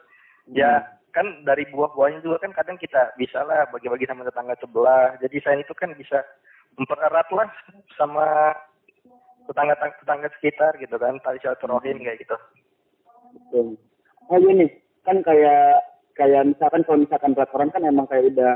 ya 0.55 0.87
kan 1.11 1.43
dari 1.43 1.67
buah-buahnya 1.67 2.23
juga 2.23 2.47
kan 2.47 2.55
kadang 2.55 2.79
kita 2.79 3.11
bisa 3.19 3.43
lah 3.43 3.67
bagi-bagi 3.75 4.07
sama 4.07 4.23
tetangga 4.23 4.55
sebelah. 4.63 5.19
Jadi 5.19 5.35
saya 5.43 5.59
itu 5.59 5.75
kan 5.75 5.91
bisa 5.99 6.23
mempererat 6.79 7.27
lah 7.35 7.51
sama 7.99 8.55
tetangga 9.51 9.75
tetangga 9.99 10.31
sekitar 10.39 10.79
gitu 10.79 10.95
kan 10.95 11.19
tali 11.27 11.43
silaturahim 11.43 11.99
kayak 11.99 12.23
gitu. 12.23 12.39
Oh 14.29 14.37
iya 14.37 14.51
nih, 14.53 14.69
kan 15.01 15.25
kayak 15.25 15.81
kayak 16.13 16.53
misalkan 16.53 16.85
kalau 16.85 17.01
misalkan 17.01 17.33
drakoran 17.33 17.73
kan 17.73 17.81
emang 17.81 18.05
kayak 18.05 18.29
udah 18.29 18.53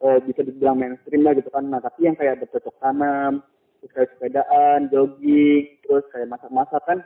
eh, 0.00 0.18
bisa 0.24 0.40
dibilang 0.40 0.80
mainstream 0.80 1.20
lah 1.20 1.36
gitu 1.36 1.52
kan. 1.52 1.68
Nah 1.68 1.84
tapi 1.84 2.08
yang 2.08 2.16
kayak 2.16 2.40
bercocok 2.40 2.72
tanam, 2.80 3.44
terus 3.84 3.92
kayak 3.92 4.08
sepedaan, 4.16 4.88
jogging, 4.88 5.68
terus 5.84 6.08
kayak 6.16 6.32
masak-masak 6.32 6.80
kan 6.88 6.98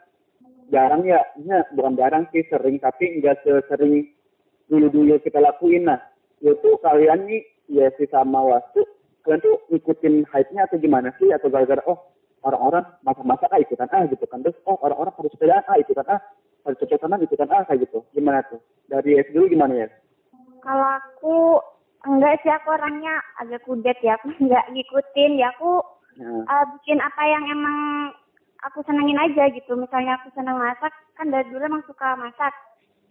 jarang 0.70 1.02
ya, 1.02 1.18
ya 1.42 1.66
bukan 1.74 1.98
jarang 1.98 2.30
sih 2.30 2.46
sering. 2.46 2.78
Tapi 2.78 3.18
nggak 3.18 3.42
sesering 3.42 4.06
dulu-dulu 4.70 5.18
kita 5.26 5.42
lakuin. 5.42 5.90
Nah 5.90 5.98
yaitu 6.38 6.78
kalian 6.86 7.26
nih 7.26 7.42
ya 7.66 7.90
sih 7.98 8.06
sama 8.06 8.38
wastu 8.38 8.86
kalian 9.26 9.42
tuh 9.42 9.58
ngikutin 9.74 10.30
hype-nya 10.30 10.70
atau 10.70 10.78
gimana 10.78 11.10
sih? 11.18 11.34
Atau 11.34 11.50
gara-gara 11.50 11.82
oh 11.90 12.14
orang-orang 12.46 12.86
masak-masak 13.02 13.50
ah 13.50 13.58
ikutan 13.58 13.90
ah 13.90 14.06
gitu 14.06 14.22
kan. 14.30 14.46
Terus 14.46 14.54
oh 14.62 14.78
orang-orang 14.78 15.10
harus 15.18 15.34
sepedaan 15.34 15.66
ah 15.66 15.74
ikutan 15.82 16.06
ah 16.06 16.22
harus 16.66 16.78
cocok 16.82 16.98
tanam 16.98 17.22
ikutan 17.22 17.46
ah 17.54 17.62
kayak 17.62 17.86
gitu? 17.86 18.02
Gimana 18.10 18.42
tuh? 18.50 18.58
Dari 18.90 19.22
S 19.22 19.30
dulu 19.30 19.46
gimana 19.46 19.86
ya? 19.86 19.88
Kalau 20.66 20.88
aku 20.98 21.36
enggak 22.02 22.42
sih 22.42 22.50
aku 22.50 22.74
orangnya 22.74 23.22
agak 23.38 23.62
kudet 23.62 23.94
ya. 24.02 24.18
Aku 24.18 24.34
enggak 24.42 24.66
ngikutin. 24.74 25.38
Ya 25.38 25.54
aku 25.54 25.78
nah, 26.18 26.42
eh, 26.42 26.64
bikin 26.74 26.98
apa 26.98 27.22
yang 27.22 27.44
emang 27.46 27.78
aku 28.66 28.82
senengin 28.82 29.22
aja 29.22 29.46
gitu. 29.54 29.78
Misalnya 29.78 30.18
aku 30.18 30.34
seneng 30.34 30.58
masak 30.58 30.90
kan 31.14 31.30
dari 31.30 31.46
dulu 31.54 31.62
emang 31.62 31.86
suka 31.86 32.18
masak. 32.18 32.50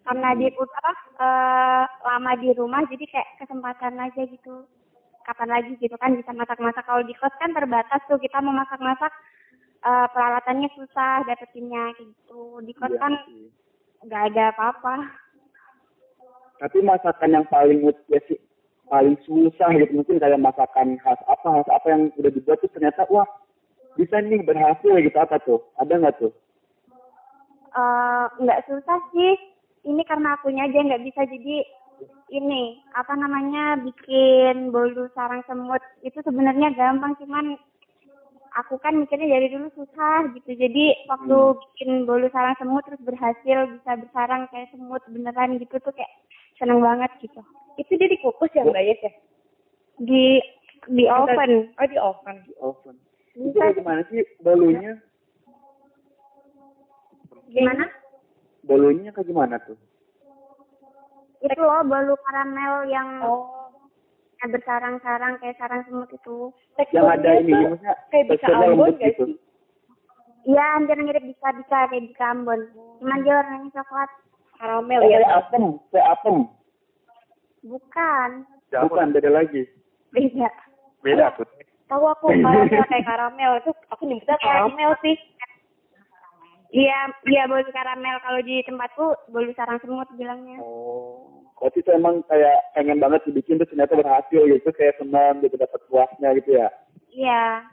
Karena 0.06 0.38
di 0.38 0.52
apa 0.52 0.92
eh, 1.24 1.84
lama 2.04 2.32
di 2.38 2.50
rumah 2.54 2.84
jadi 2.92 3.08
kayak 3.08 3.30
kesempatan 3.40 3.96
aja 3.98 4.22
gitu. 4.28 4.68
Kapan 5.26 5.50
lagi 5.50 5.74
gitu 5.82 5.96
kan 5.98 6.14
bisa 6.14 6.30
masak-masak. 6.36 6.86
Kalau 6.86 7.02
di 7.02 7.16
kos 7.18 7.34
kan 7.42 7.50
terbatas 7.56 8.04
tuh 8.06 8.20
kita 8.22 8.38
mau 8.44 8.54
masak-masak 8.54 9.10
eh, 9.86 10.08
peralatannya 10.12 10.70
susah 10.74 11.24
dapetinnya 11.30 11.94
gitu. 12.02 12.60
Di 12.66 12.74
kos 12.74 12.90
iya 12.90 13.00
kan 13.00 13.14
nggak 14.06 14.24
ada 14.34 14.44
apa-apa. 14.54 14.96
Tapi 16.62 16.78
masakan 16.82 17.36
yang 17.36 17.46
paling 17.52 17.86
ya 18.10 18.20
sih 18.26 18.40
paling 18.86 19.18
susah 19.26 19.74
gitu 19.82 19.98
mungkin 19.98 20.22
kayak 20.22 20.38
masakan 20.38 20.96
khas 21.02 21.18
apa 21.26 21.48
khas 21.58 21.70
apa 21.74 21.88
yang 21.90 22.02
udah 22.22 22.32
dibuat 22.32 22.62
tuh 22.62 22.70
ternyata 22.70 23.02
wah 23.10 23.26
bisa 23.98 24.22
nih 24.22 24.42
berhasil 24.46 24.94
gitu 25.02 25.18
apa 25.18 25.38
tuh? 25.44 25.62
Ada 25.82 25.94
nggak 26.00 26.18
tuh? 26.22 26.34
Eh, 27.76 28.26
nggak 28.42 28.64
susah 28.68 29.00
sih. 29.12 29.36
Ini 29.86 30.02
karena 30.10 30.34
akunya 30.34 30.66
aja 30.66 30.82
nggak 30.82 31.06
bisa 31.06 31.30
jadi 31.30 31.62
ini 32.34 32.82
apa 32.98 33.14
namanya 33.14 33.78
bikin 33.86 34.74
bolu 34.74 35.06
sarang 35.14 35.46
semut. 35.46 35.84
Itu 36.02 36.24
sebenarnya 36.26 36.74
gampang 36.74 37.14
cuman 37.22 37.60
aku 38.56 38.80
kan 38.80 38.96
mikirnya 38.96 39.36
dari 39.36 39.52
dulu 39.52 39.68
susah 39.76 40.32
gitu. 40.32 40.56
Jadi 40.56 41.08
waktu 41.12 41.38
bikin 41.60 42.08
bolu 42.08 42.32
sarang 42.32 42.56
semut 42.56 42.84
terus 42.88 43.04
berhasil 43.04 43.58
bisa 43.76 43.92
bersarang 44.00 44.48
kayak 44.50 44.72
semut 44.72 45.04
beneran 45.12 45.60
gitu 45.60 45.76
tuh 45.84 45.92
kayak 45.92 46.12
seneng 46.56 46.80
banget 46.80 47.12
gitu. 47.20 47.44
Itu 47.76 47.92
dia 48.00 48.08
dikukus 48.08 48.52
ya 48.56 48.64
mbak 48.64 48.84
Yes 48.84 49.00
ya? 49.04 49.12
Di 50.00 50.24
di 50.88 51.04
oven. 51.12 51.72
Oh 51.76 51.88
di 51.88 51.98
oven. 52.00 52.36
Di 52.48 52.56
oven. 52.64 52.96
Itu 53.36 53.52
kayak 53.60 53.76
gimana 53.76 54.02
sih 54.08 54.24
bolunya? 54.40 54.92
Gimana? 57.52 57.86
Bolunya 58.64 59.12
kayak 59.12 59.28
gimana 59.28 59.56
tuh? 59.68 59.76
Itu 61.44 61.56
loh 61.60 61.84
bolu 61.84 62.16
karamel 62.24 62.88
yang 62.88 63.20
oh 63.22 63.55
yang 64.36 64.50
bersarang-sarang 64.52 65.34
kayak 65.40 65.56
sarang 65.56 65.82
semut 65.86 66.10
itu 66.10 66.52
yang 66.92 67.08
ada 67.08 67.30
ini 67.36 67.52
tuh 67.52 67.60
maksudnya 67.72 67.94
kayak 68.12 68.26
bisa 68.26 68.36
teksturnya 68.42 68.68
Ambon 68.68 68.90
gak 68.92 69.02
gitu 69.04 69.24
sih 69.26 69.38
Iya, 70.46 70.62
hampir 70.78 70.98
mirip 71.02 71.26
bisa 71.26 71.48
bisa 71.58 71.78
kayak 71.90 72.06
di 72.06 72.14
Ambon. 72.22 72.60
Cuman 73.02 73.26
dia 73.26 73.34
warnanya 73.34 73.70
coklat. 73.74 74.10
karamel 74.56 75.02
ya 75.04 75.18
kayak 75.20 75.34
apem 75.36 75.64
kayak 75.90 76.08
apem 76.14 76.38
Bukan, 77.66 78.30
bukan 78.72 79.08
beda 79.12 79.30
lagi 79.34 79.66
beda. 80.14 80.48
Beda 81.02 81.34
tuh. 81.36 81.50
tahu 81.86 82.06
aku 82.08 82.30
karamel 82.32 82.86
kayak 82.88 83.04
karamel 83.04 83.52
itu 83.58 83.72
aku 83.90 84.02
nyebutnya 84.06 84.38
karamel 84.40 84.92
sih 85.02 85.18
Iya, 86.76 87.00
iya 87.32 87.48
bolu 87.48 87.72
karamel. 87.72 88.20
Kalau 88.20 88.42
di 88.44 88.60
tempatku 88.68 89.06
bolu 89.32 89.52
sarang 89.56 89.80
semut 89.80 90.08
bilangnya. 90.14 90.60
oh 90.60 91.35
berarti 91.56 91.80
itu 91.80 91.92
emang 91.92 92.22
kayak 92.28 92.58
pengen 92.74 93.00
banget 93.00 93.22
dibikin 93.26 93.58
terus 93.58 93.72
ternyata 93.72 93.96
berhasil 93.96 94.42
gitu 94.44 94.70
kayak 94.72 94.96
senang 95.00 95.40
gitu 95.40 95.56
dapat 95.56 95.80
puasnya 95.88 96.30
gitu 96.38 96.52
ya 96.56 96.68
Iya. 97.10 97.64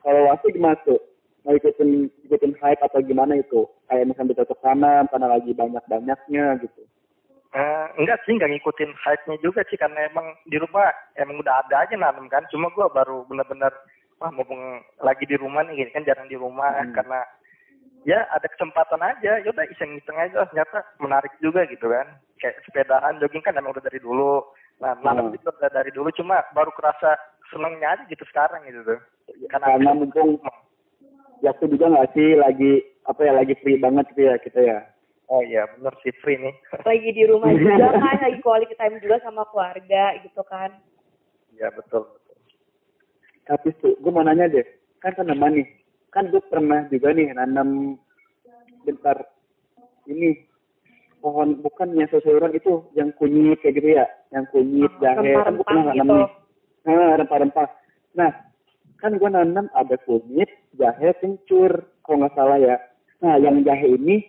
kalau 0.00 0.28
wasit 0.28 0.52
gimana 0.52 0.76
tuh 0.84 1.00
mau 1.42 1.56
ikutin 1.56 2.08
ikutin 2.24 2.52
hype 2.60 2.80
atau 2.84 3.00
gimana 3.00 3.36
itu 3.36 3.64
kayak 3.86 4.04
misalnya 4.06 4.36
bercocok 4.36 4.58
tanam 4.60 5.04
karena 5.08 5.26
lagi 5.28 5.50
banyak 5.52 5.84
banyaknya 5.86 6.46
gitu 6.60 6.84
Eh, 7.50 7.86
enggak 7.98 8.22
sih, 8.22 8.38
enggak 8.38 8.46
ngikutin 8.54 8.94
hype-nya 8.94 9.34
juga 9.42 9.66
sih 9.66 9.74
karena 9.74 10.06
emang 10.06 10.22
di 10.46 10.54
rumah 10.54 10.86
emang 11.18 11.34
udah 11.42 11.58
ada 11.66 11.82
aja 11.82 11.98
nanam 11.98 12.30
kan. 12.30 12.46
Cuma 12.46 12.70
gua 12.70 12.86
baru 12.86 13.26
bener-bener 13.26 13.74
wah 14.22 14.30
mumpung 14.30 14.78
lagi 15.02 15.26
di 15.26 15.34
rumah 15.34 15.66
nih 15.66 15.82
gini 15.82 15.90
kan 15.90 16.06
jarang 16.06 16.30
di 16.30 16.38
rumah 16.38 16.70
Hmm. 16.78 16.94
karena 16.94 17.26
ya 18.04 18.24
ada 18.32 18.46
kesempatan 18.48 19.00
aja. 19.02 19.40
Ya 19.40 19.48
udah 19.50 19.66
iseng-iseng 19.70 20.16
aja 20.16 20.46
ternyata 20.48 20.84
menarik 21.00 21.32
juga 21.42 21.64
gitu 21.68 21.88
kan. 21.88 22.06
Kayak 22.40 22.60
sepedaan, 22.64 23.20
jogging 23.20 23.44
kan 23.44 23.56
emang 23.56 23.76
udah 23.76 23.84
dari 23.84 24.00
dulu. 24.00 24.44
Nah, 24.80 24.96
nanam 25.04 25.28
Hmm. 25.28 25.36
itu 25.36 25.44
udah 25.48 25.70
dari 25.70 25.92
dulu 25.92 26.08
cuma 26.16 26.40
baru 26.56 26.72
kerasa 26.72 27.12
senengnya 27.52 27.92
aja 27.98 28.04
gitu 28.08 28.24
sekarang 28.30 28.64
gitu 28.64 28.80
tuh. 28.86 29.00
karena 29.46 29.94
mumpung 29.94 30.42
waktu 31.38 31.64
juga 31.70 31.86
nggak 31.86 32.10
sih 32.18 32.34
lagi 32.34 32.82
apa 33.06 33.20
ya 33.22 33.32
lagi 33.32 33.54
free 33.62 33.78
banget 33.78 34.10
gitu 34.12 34.26
ya 34.26 34.34
kita 34.42 34.60
ya 34.60 34.78
Oh 35.30 35.38
iya, 35.46 35.62
bener 35.78 35.94
sih 36.02 36.10
free 36.26 36.34
nih. 36.42 36.50
Lagi 36.90 37.10
di 37.14 37.22
rumah 37.22 37.54
juga 37.54 37.94
kan, 38.02 38.18
lagi 38.18 38.42
quality 38.42 38.74
time 38.74 38.98
juga 38.98 39.22
sama 39.22 39.46
keluarga 39.54 40.18
gitu 40.26 40.42
kan. 40.42 40.74
Iya 41.54 41.70
betul. 41.70 42.02
betul. 42.02 42.36
Tapi 43.46 43.68
tuh, 43.78 43.94
gue 44.02 44.10
mau 44.10 44.26
nanya 44.26 44.50
deh, 44.50 44.66
kan 44.98 45.14
tanaman 45.14 45.62
nih, 45.62 45.66
kan 46.10 46.26
gue 46.30 46.42
pernah 46.50 46.86
juga 46.90 47.14
nih 47.14 47.30
nanam 47.34 47.98
bentar 48.82 49.16
ini 50.10 50.50
pohon 51.20 51.60
bukan 51.60 51.92
yang 51.94 52.08
sayuran 52.08 52.56
itu 52.56 52.80
yang 52.96 53.12
kunyit 53.14 53.60
kayak 53.60 53.76
gitu 53.78 53.88
ya, 53.94 54.06
yang 54.32 54.48
kunyit, 54.48 54.90
jahe, 54.98 55.36
kan 55.36 55.54
gue 55.54 55.66
pernah 55.68 55.84
nanam 55.92 56.06
gitu. 56.08 56.14
nih. 56.16 56.28
Nah, 56.88 57.12
rempah-rempah. 57.20 57.68
Nah, 58.16 58.30
kan 58.98 59.12
gue 59.20 59.28
nanam 59.28 59.68
ada 59.76 59.96
kunyit, 60.08 60.48
jahe, 60.80 61.12
kencur, 61.20 61.84
kalau 62.02 62.24
nggak 62.24 62.34
salah 62.34 62.58
ya. 62.58 62.76
Nah, 63.20 63.36
yang 63.36 63.60
jahe 63.62 64.00
ini 64.00 64.24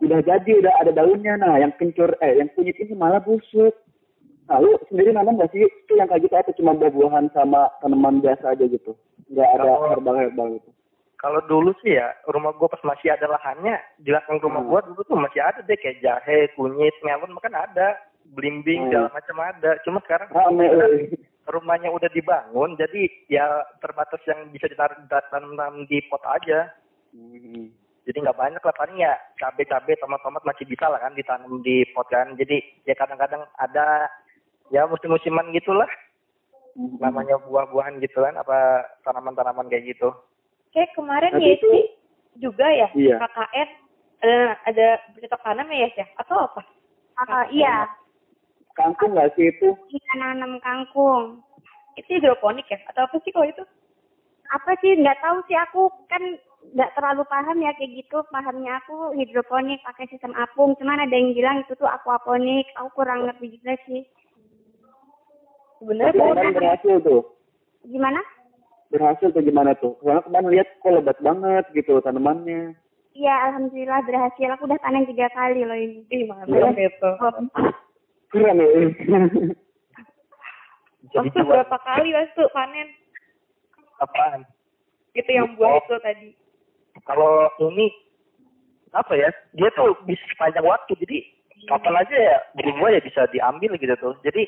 udah 0.00 0.22
jadi, 0.22 0.62
udah 0.62 0.72
ada 0.78 0.94
daunnya. 0.94 1.34
Nah, 1.36 1.58
yang 1.58 1.74
kencur, 1.74 2.14
eh, 2.22 2.38
yang 2.38 2.48
kunyit 2.54 2.78
ini 2.78 2.94
malah 2.94 3.18
busuk. 3.18 3.74
Nah, 4.46 4.62
lu 4.62 4.78
sendiri 4.86 5.10
nanam 5.10 5.38
nggak 5.38 5.50
sih 5.50 5.66
itu 5.66 5.92
yang 5.98 6.06
kayak 6.06 6.26
gitu 6.26 6.34
atau 6.38 6.54
cuma 6.54 6.74
buah-buahan 6.78 7.34
sama 7.34 7.70
tanaman 7.82 8.22
biasa 8.22 8.54
aja 8.54 8.64
gitu? 8.66 8.94
Nggak 9.30 9.48
ada 9.56 9.70
herbal-herbal 9.94 10.46
gitu. 10.58 10.70
Kalau 11.20 11.40
dulu 11.44 11.76
sih 11.84 12.00
ya, 12.00 12.16
rumah 12.32 12.56
gua 12.56 12.72
pas 12.72 12.80
masih 12.80 13.12
ada 13.12 13.28
lahannya, 13.28 13.76
di 14.00 14.08
belakang 14.08 14.40
rumah 14.40 14.64
Hmm. 14.64 14.70
gua 14.72 14.80
dulu 14.82 15.04
tuh 15.04 15.20
masih 15.20 15.44
ada 15.44 15.60
deh 15.60 15.76
kayak 15.76 16.00
jahe, 16.00 16.48
kunyit, 16.56 16.96
melon, 17.04 17.36
makan 17.36 17.54
ada. 17.54 18.00
Blimbing, 18.30 18.86
Hmm. 18.86 18.90
segala 18.90 19.08
macam 19.10 19.36
ada. 19.42 19.70
Cuma 19.82 19.98
sekarang 20.06 20.28
Rame, 20.30 20.66
eh. 20.70 21.12
rumahnya 21.50 21.90
udah 21.90 22.06
dibangun, 22.14 22.78
jadi 22.78 23.10
ya 23.26 23.42
terbatas 23.82 24.22
yang 24.22 24.54
bisa 24.54 24.70
ditaruh 24.70 24.96
ditanam 25.02 25.82
di 25.90 25.98
pot 26.06 26.22
aja. 26.24 26.70
Hmm. 27.10 27.74
Jadi 28.06 28.16
nggak 28.22 28.38
banyak 28.38 28.62
lah, 28.62 28.74
paling 28.78 29.02
ya 29.02 29.18
cabai-cabai, 29.36 29.98
tomat-tomat 29.98 30.46
masih 30.46 30.64
bisa 30.64 30.86
lah 30.88 31.02
kan 31.02 31.12
ditanam 31.12 31.58
di 31.60 31.84
pot 31.90 32.06
kan. 32.06 32.32
Jadi 32.38 32.62
ya 32.86 32.94
kadang-kadang 32.94 33.44
ada 33.58 34.06
ya 34.70 34.86
musim-musiman 34.86 35.50
gitulah. 35.52 35.90
Namanya 36.76 37.36
buah-buahan 37.44 37.98
gitu 38.00 38.22
kan, 38.22 38.36
apa 38.36 38.84
tanaman-tanaman 39.02 39.66
kayak 39.66 39.96
gitu. 39.96 40.14
Kayak 40.70 40.94
kemarin 40.94 41.34
Yesi 41.36 41.58
itu- 41.58 41.90
juga 42.38 42.66
ya, 42.70 42.88
Iya. 42.94 43.18
KKN 43.18 43.68
ada 44.20 44.36
ada 44.64 44.86
bercocok 45.12 45.40
tanam 45.42 45.68
ya 45.72 45.88
ya? 45.96 46.06
Atau 46.16 46.36
apa? 46.38 46.62
Ah, 47.20 47.44
iya, 47.50 47.88
Kangkung 48.70 49.12
nggak 49.12 49.34
sih 49.34 49.50
itu? 49.50 49.74
kita 49.90 50.12
nanam 50.16 50.56
kangkung. 50.62 51.42
Itu 51.98 52.16
hidroponik 52.16 52.70
ya? 52.70 52.78
Atau 52.88 53.04
apa 53.04 53.18
sih 53.20 53.34
kalau 53.34 53.50
itu? 53.50 53.64
Apa 54.50 54.72
sih? 54.80 54.94
Nggak 54.94 55.20
tahu 55.20 55.36
sih 55.50 55.58
aku 55.58 55.90
kan 56.06 56.22
nggak 56.72 56.94
terlalu 56.96 57.26
paham 57.26 57.58
ya 57.60 57.74
kayak 57.76 57.92
gitu. 57.98 58.22
Pahamnya 58.30 58.78
aku 58.80 59.12
hidroponik 59.18 59.82
pakai 59.84 60.06
sistem 60.08 60.32
apung. 60.38 60.78
Cuman 60.78 61.02
ada 61.02 61.12
yang 61.12 61.34
bilang 61.34 61.60
itu 61.60 61.74
tuh 61.76 61.90
aquaponik. 61.90 62.70
Aku 62.78 62.88
kurang 62.94 63.26
ngerti 63.26 63.58
juga 63.58 63.74
sih. 63.84 64.06
Sebenarnya 65.80 66.12
kemarin 66.12 66.52
berhasil 66.52 66.94
tuh. 67.00 67.22
Gimana? 67.88 68.20
Berhasil 68.92 69.32
tuh 69.32 69.40
gimana 69.40 69.72
tuh? 69.80 69.96
Soalnya 70.04 70.28
kemarin 70.28 70.48
lihat 70.52 70.68
kok 70.84 70.92
lebat 70.92 71.18
banget 71.24 71.64
gitu 71.72 71.96
tanamannya. 72.04 72.76
Iya, 73.16 73.34
alhamdulillah 73.50 74.04
berhasil. 74.04 74.48
Aku 74.54 74.68
udah 74.68 74.78
panen 74.84 75.08
tiga 75.08 75.32
kali 75.32 75.64
loh 75.64 75.74
ini. 75.74 76.04
Ih, 76.12 76.28
mantap 76.28 76.76
itu. 76.76 77.10
Keren 78.30 78.60
ya. 78.60 78.68
Jadi 81.10 81.16
Waktu 81.16 81.42
coba 81.42 81.50
berapa 81.64 81.76
kali 81.82 82.08
waktu 82.14 82.42
panen? 82.54 82.88
apaan? 84.00 84.40
Itu 85.12 85.30
yang 85.32 85.58
buah 85.58 85.82
itu 85.82 85.96
tadi. 86.00 86.28
Kalau 87.04 87.50
ini 87.72 87.90
apa 88.94 89.12
ya? 89.16 89.28
Dia 89.58 89.68
tuh 89.74 89.96
bisa 90.06 90.22
sepanjang 90.30 90.64
waktu. 90.64 90.92
Jadi 91.02 91.18
kapan 91.68 91.98
aja 92.00 92.16
ya 92.16 92.36
berubah 92.56 92.88
ya 92.94 93.00
bisa 93.02 93.26
diambil 93.34 93.74
gitu 93.76 93.94
tuh. 93.98 94.14
Jadi 94.22 94.46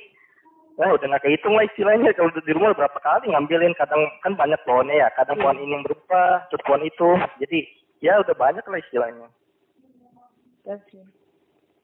Wah 0.80 0.88
udah 0.96 1.04
nggak 1.04 1.24
kehitung 1.28 1.52
lah 1.52 1.68
istilahnya 1.68 2.16
kalau 2.16 2.32
di 2.32 2.52
rumah 2.56 2.72
berapa 2.72 2.96
kali 2.96 3.28
ngambilin 3.28 3.76
kadang 3.76 4.08
kan 4.24 4.32
banyak 4.32 4.56
pohonnya 4.64 5.04
ya 5.04 5.08
kadang 5.20 5.36
pohon 5.36 5.60
ini 5.60 5.76
yang 5.76 5.84
berubah 5.84 6.48
terus 6.48 6.64
pohon 6.64 6.80
itu 6.80 7.08
jadi 7.44 7.58
ya 8.00 8.12
udah 8.24 8.32
banyak 8.32 8.64
lah 8.64 8.80
istilahnya 8.80 9.28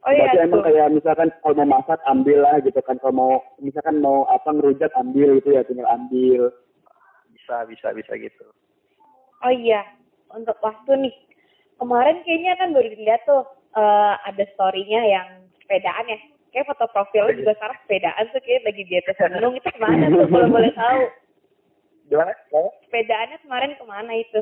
Oh 0.06 0.12
iya, 0.14 0.30
Berarti 0.30 0.38
emang 0.46 0.60
tuh. 0.62 0.66
kayak 0.70 0.88
misalkan 0.94 1.28
kalau 1.42 1.54
mau 1.58 1.68
masak 1.82 1.98
ambil 2.06 2.38
lah 2.46 2.56
gitu 2.62 2.78
kan. 2.86 2.96
Kalau 3.02 3.14
mau 3.14 3.32
misalkan 3.58 3.98
mau 3.98 4.22
apa 4.30 4.54
ngerujak 4.54 4.94
ambil 4.94 5.36
gitu 5.42 5.52
ya 5.52 5.66
tinggal 5.66 5.90
ambil. 5.90 6.54
bisa 7.34 7.64
bisa 7.64 7.88
bisa 7.96 8.12
gitu 8.20 8.44
Oh 9.40 9.48
iya, 9.48 9.80
untuk 10.30 10.54
waktu 10.60 11.08
nih. 11.08 11.14
Kemarin 11.80 12.20
kayaknya 12.22 12.52
kan 12.60 12.76
baru 12.76 12.88
dilihat 12.92 13.22
tuh 13.24 13.42
eh, 13.74 14.14
ada 14.22 14.44
story-nya 14.54 15.00
yang 15.06 15.28
sepedaan 15.64 16.12
ya. 16.12 16.18
Kayak 16.58 16.74
foto 16.74 16.90
profilnya 16.90 17.38
juga 17.38 17.54
sekarang 17.54 17.78
sepedaan 17.86 18.24
tuh 18.34 18.42
kayak 18.42 18.66
lagi 18.66 18.82
di 18.82 18.94
atas 18.98 19.14
gunung 19.30 19.54
itu 19.54 19.68
ke 19.70 19.78
mana 19.78 20.04
tuh 20.10 20.26
kalau 20.34 20.48
boleh 20.50 20.72
tahu. 20.74 21.02
gimana 22.10 22.32
Gimana? 22.50 22.70
Sepedaannya 22.82 23.36
kemarin 23.46 23.72
ke 23.78 23.84
mana 23.86 24.12
itu? 24.18 24.40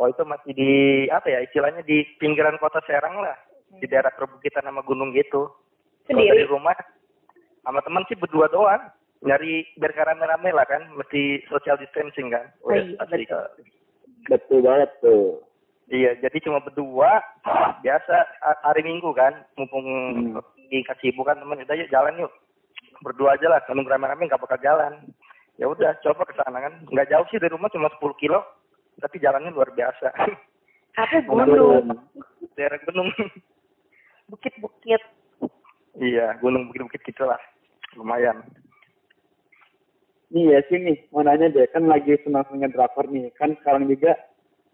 oh 0.00 0.08
itu 0.08 0.24
masih 0.24 0.56
di 0.56 0.72
apa 1.12 1.28
ya 1.28 1.44
istilahnya 1.44 1.84
di 1.84 2.00
pinggiran 2.16 2.56
kota 2.56 2.80
Serang 2.88 3.20
lah 3.20 3.36
di 3.76 3.84
daerah 3.84 4.08
perbukitan 4.16 4.64
sama 4.64 4.80
gunung 4.88 5.12
gitu 5.12 5.52
Sendiri? 6.08 6.32
dari 6.32 6.44
rumah 6.48 6.72
sama 7.60 7.84
teman 7.84 8.08
sih 8.08 8.16
berdua 8.16 8.48
doang 8.48 8.88
nyari 9.20 9.68
biar 9.76 9.92
rame-rame 9.92 10.48
lah 10.48 10.64
kan 10.64 10.80
mesti 10.96 11.44
social 11.52 11.76
distancing 11.76 12.32
kan 12.32 12.48
Oh 12.64 12.72
iya, 12.72 12.96
betul. 13.04 13.44
Betul 14.32 14.58
banget 14.64 14.90
tuh. 15.04 15.44
Iya, 15.88 16.20
jadi 16.20 16.36
cuma 16.44 16.60
berdua. 16.60 17.24
Biasa 17.80 18.14
ha- 18.44 18.60
hari 18.62 18.84
Minggu 18.84 19.08
kan, 19.12 19.32
mumpung 19.56 19.86
Hmm. 20.36 20.40
dikasih 20.68 21.10
ibu 21.10 21.24
kan 21.24 21.40
temen, 21.40 21.64
udah 21.64 21.76
yuk 21.76 21.88
jalan 21.88 22.20
yuk. 22.20 22.32
Berdua 23.00 23.32
aja 23.32 23.48
lah, 23.48 23.64
kalau 23.64 23.80
rame-rame 23.82 24.28
nggak 24.28 24.36
bakal 24.38 24.60
jalan. 24.60 25.00
Ya 25.56 25.64
udah, 25.64 25.96
coba 26.04 26.28
ke 26.28 26.36
sana 26.36 26.60
kan. 26.60 26.84
Nggak 26.86 27.08
jauh 27.08 27.26
sih 27.28 27.40
dari 27.40 27.50
rumah, 27.50 27.72
cuma 27.72 27.88
10 27.90 28.12
kilo. 28.14 28.44
Tapi 29.00 29.16
jalannya 29.16 29.48
luar 29.48 29.72
biasa. 29.72 30.12
Tapi 30.92 31.22
Gunung. 31.24 31.46
gunung, 31.48 31.86
Daerah 32.52 32.78
gunung. 32.84 33.08
bukit-bukit. 34.28 35.00
iya, 35.96 36.36
gunung 36.38 36.68
bukit-bukit 36.68 37.00
gitu 37.02 37.24
lah. 37.24 37.38
Lumayan. 37.96 38.44
Nih 40.28 40.52
ya 40.52 40.60
sini 40.68 40.92
mau 41.08 41.24
nanya 41.24 41.48
deh 41.48 41.64
kan 41.72 41.88
lagi 41.88 42.12
senang-senangnya 42.20 42.68
drakor 42.68 43.08
nih 43.08 43.32
kan 43.32 43.56
sekarang 43.56 43.88
juga 43.88 44.12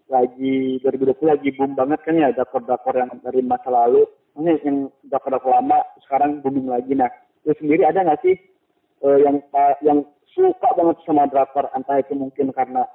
lagi 0.05 0.77
2020 0.81 1.17
lagi 1.25 1.49
boom 1.53 1.73
banget 1.73 1.99
kan 2.05 2.15
ya 2.15 2.29
drakor-drakor 2.31 2.93
yang 2.93 3.09
dari 3.21 3.41
masa 3.41 3.69
lalu. 3.69 4.05
Ini 4.35 4.61
yang 4.61 4.77
drakor-drakor 5.07 5.51
lama 5.51 5.79
sekarang 6.05 6.39
booming 6.39 6.69
lagi. 6.69 6.93
Nah 6.93 7.09
lu 7.43 7.53
sendiri 7.57 7.81
ada 7.83 8.01
nggak 8.01 8.21
sih 8.21 8.35
eh, 9.01 9.17
yang 9.21 9.41
pa- 9.49 9.77
yang 9.81 10.05
suka 10.29 10.69
banget 10.73 10.97
sama 11.03 11.25
drakor? 11.25 11.65
Entah 11.73 11.97
itu 11.97 12.13
mungkin 12.13 12.51
karena 12.51 12.85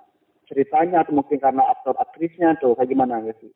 ceritanya 0.46 1.02
atau 1.02 1.14
mungkin 1.14 1.38
karena 1.38 1.62
aktor 1.70 1.94
aktrisnya 1.96 2.58
tuh 2.58 2.74
kayak 2.74 2.90
gimana 2.90 3.22
nggak 3.22 3.38
sih? 3.38 3.50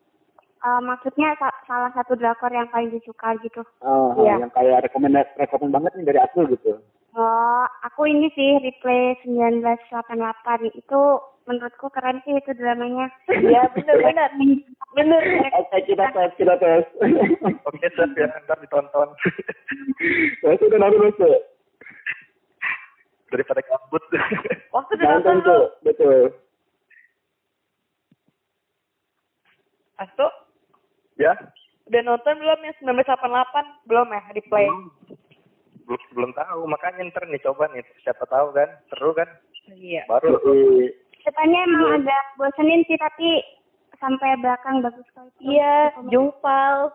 Eh, 0.65 0.81
maksudnya 0.81 1.37
sa- 1.37 1.61
salah 1.69 1.93
satu 1.93 2.17
drakor 2.17 2.49
yang 2.49 2.67
paling 2.73 2.89
disuka 2.89 3.37
gitu. 3.45 3.61
Ah, 3.85 4.17
Iya. 4.17 4.41
yang 4.43 4.51
kayak 4.51 4.89
rekomend 4.89 5.15
rekomend 5.37 5.71
banget 5.71 5.93
nih 5.95 6.07
dari 6.09 6.21
aku 6.23 6.49
gitu 6.51 6.81
Oh, 7.15 7.63
aku 7.87 8.11
ini 8.11 8.27
sih 8.35 8.59
replay 8.59 9.15
1988 9.23 10.67
itu 10.75 11.03
menurutku 11.47 11.87
keren 11.95 12.19
sih 12.27 12.35
itu 12.35 12.51
dramanya. 12.59 13.07
Iya, 13.31 13.71
bener-bener. 13.71 14.35
Bener. 14.99 15.23
oke 15.47 15.79
kita 15.87 16.11
tes 16.11 16.35
kita 16.35 16.55
tes 16.59 16.83
Oke, 17.71 17.87
set 17.95 18.11
ya, 18.19 18.27
ntar 18.43 18.59
ditonton. 18.59 19.15
Saya 20.43 20.59
sudah 20.59 20.79
nonton 20.83 21.15
tuh 21.15 21.39
Daripada 23.31 23.63
kabut. 23.63 24.03
Waktu 24.75 24.93
udah 24.99 25.07
nonton 25.15 25.15
nonton 25.15 25.37
lu. 25.39 25.47
tuh 25.47 25.63
betul 25.87 26.23
Astu, 29.95 30.27
ya, 31.23 31.31
udah 31.87 32.03
nonton 32.03 32.35
belum 32.43 32.59
ya 32.67 32.75
1988? 32.83 33.87
Belum 33.87 34.11
ya, 34.11 34.23
replay. 34.35 34.67
belum 34.67 34.91
belum 35.85 36.33
tahu 36.33 36.65
makanya 36.65 37.09
ntar 37.13 37.29
nih 37.29 37.41
coba 37.41 37.69
nih 37.71 37.85
siapa 38.01 38.25
tahu 38.27 38.53
kan 38.53 38.69
seru 38.89 39.13
kan 39.13 39.29
Iya. 39.65 40.05
baru. 40.05 40.37
Depannya 41.25 41.61
emang 41.65 42.05
agak 42.05 42.25
bosenin 42.37 42.85
sih 42.85 43.01
tapi 43.01 43.41
sampai 43.97 44.37
belakang 44.45 44.85
bagus 44.85 45.01
sekali. 45.09 45.33
Iya, 45.41 45.89
jumpal. 46.13 46.93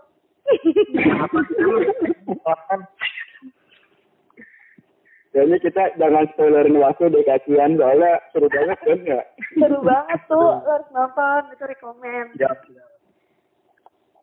Kayaknya 5.29 5.57
kita 5.61 5.83
jangan 5.97 6.25
spoilerin 6.33 6.77
waktu 6.77 7.09
deh 7.09 7.21
kasihan 7.21 7.77
soalnya 7.77 8.17
seru 8.33 8.49
banget 8.49 8.79
kan 8.81 8.99
ya. 9.01 9.21
Seru 9.57 9.81
banget 9.81 10.19
tuh, 10.25 10.57
harus 10.65 10.89
nonton, 10.89 11.41
itu 11.53 11.63
rekomen. 11.65 12.25
ya 12.37 12.49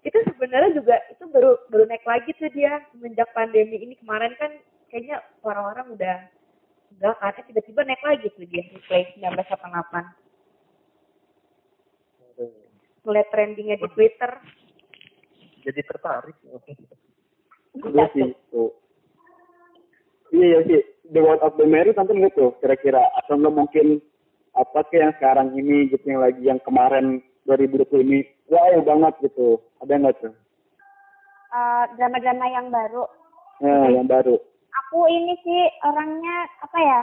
Itu 0.07 0.19
sebenarnya 0.23 0.71
juga, 0.79 0.95
itu 1.11 1.27
baru 1.35 1.59
baru 1.67 1.85
naik 1.91 2.07
lagi 2.07 2.31
tuh 2.39 2.47
dia, 2.55 2.79
semenjak 2.95 3.27
pandemi 3.35 3.75
ini 3.75 3.99
kemarin 3.99 4.39
kan 4.39 4.55
kayaknya 4.87 5.19
orang-orang 5.43 5.99
udah 5.99 6.17
enggak 6.95 7.17
kan, 7.19 7.35
eh, 7.35 7.45
tiba-tiba 7.51 7.83
naik 7.83 8.03
lagi 8.07 8.31
tuh 8.39 8.47
dia, 8.47 8.63
replay 8.71 9.11
1988. 9.19 10.15
Ngeliat 13.03 13.29
trendingnya 13.35 13.77
di 13.83 13.89
Twitter. 13.95 14.33
jadi 15.67 15.83
tertarik. 15.83 16.39
Iya 17.75 18.07
sih 18.15 18.31
tuh. 18.55 18.71
Iya 20.31 20.47
iya 20.47 20.59
sih. 20.63 20.81
The 21.11 21.19
World 21.19 21.43
of 21.43 21.59
the 21.59 21.67
Mary 21.67 21.91
nonton 21.91 22.23
nggak 22.23 22.39
tuh 22.39 22.55
kira-kira? 22.63 23.03
Atau 23.19 23.35
nggak 23.35 23.51
mungkin 23.51 23.99
apa 24.55 24.87
sih 24.89 25.03
yang 25.03 25.11
sekarang 25.19 25.59
ini 25.59 25.91
gitu 25.91 26.07
yang 26.07 26.23
lagi 26.23 26.43
yang 26.47 26.63
kemarin 26.63 27.19
2020 27.51 28.07
ini 28.07 28.19
wow 28.47 28.79
banget 28.87 29.15
gitu. 29.27 29.59
Ada 29.83 29.95
nggak 29.97 30.15
tuh? 30.21 30.33
Eh, 31.47 31.85
drama-drama 31.97 32.47
yang 32.49 32.67
baru. 32.69 33.05
Nah, 33.65 33.89
yang 33.89 34.09
baru. 34.09 34.37
Aku 34.85 35.09
ini 35.09 35.35
sih 35.41 35.63
orangnya 35.83 36.37
apa 36.63 36.79
ya? 36.81 37.01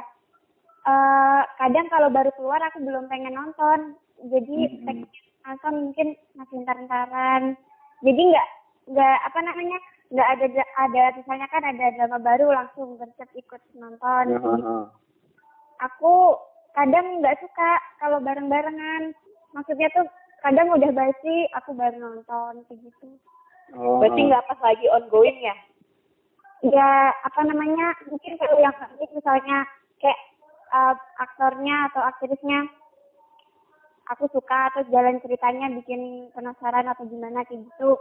eh 0.83 1.41
kadang 1.55 1.87
kalau 1.87 2.11
baru 2.11 2.27
keluar 2.35 2.59
aku 2.59 2.83
belum 2.83 3.07
pengen 3.07 3.31
nonton. 3.33 3.95
Jadi 4.19 4.57
Mhm. 4.67 4.83
pengen 4.83 5.07
nonton 5.41 5.73
mungkin 5.79 6.07
masih 6.35 6.59
ntar-ntaran. 6.67 7.55
Jadi 8.03 8.21
nggak 8.27 8.47
nggak 8.91 9.17
apa 9.23 9.39
namanya 9.47 9.79
nggak 10.11 10.27
ada 10.27 10.45
ada 10.75 11.03
misalnya 11.15 11.47
kan 11.47 11.63
ada 11.63 11.87
drama 11.95 12.19
baru 12.19 12.51
langsung 12.51 12.99
gercep 12.99 13.31
ikut 13.31 13.63
nonton. 13.79 14.25
Ya. 14.27 14.75
Aku 15.87 16.35
kadang 16.75 17.23
nggak 17.23 17.39
suka 17.39 17.71
kalau 18.03 18.19
bareng-barengan. 18.19 19.15
Maksudnya 19.55 19.87
tuh 19.95 20.03
kadang 20.43 20.67
udah 20.69 20.91
basi 20.91 21.35
aku 21.53 21.71
baru 21.73 21.97
nonton 21.97 22.53
kayak 22.67 22.79
gitu. 22.81 23.07
Oh, 23.73 23.97
Berarti 23.97 24.21
nggak 24.21 24.45
pas 24.45 24.59
lagi 24.61 24.85
ongoing 24.91 25.39
ya? 25.39 25.55
ya 26.63 26.89
apa 27.19 27.43
namanya 27.43 27.91
mungkin 28.07 28.39
kalau 28.39 28.55
yang 28.55 28.71
cantik 28.73 29.11
misalnya 29.11 29.67
kayak 29.99 30.15
uh, 30.71 30.95
aktornya 31.19 31.91
atau 31.91 31.99
aktrisnya 31.99 32.71
aku 34.07 34.31
suka 34.31 34.71
terus 34.71 34.87
jalan 34.87 35.19
ceritanya 35.19 35.67
bikin 35.75 36.31
penasaran 36.31 36.87
atau 36.87 37.03
gimana 37.03 37.43
kayak 37.43 37.67
gitu 37.67 37.99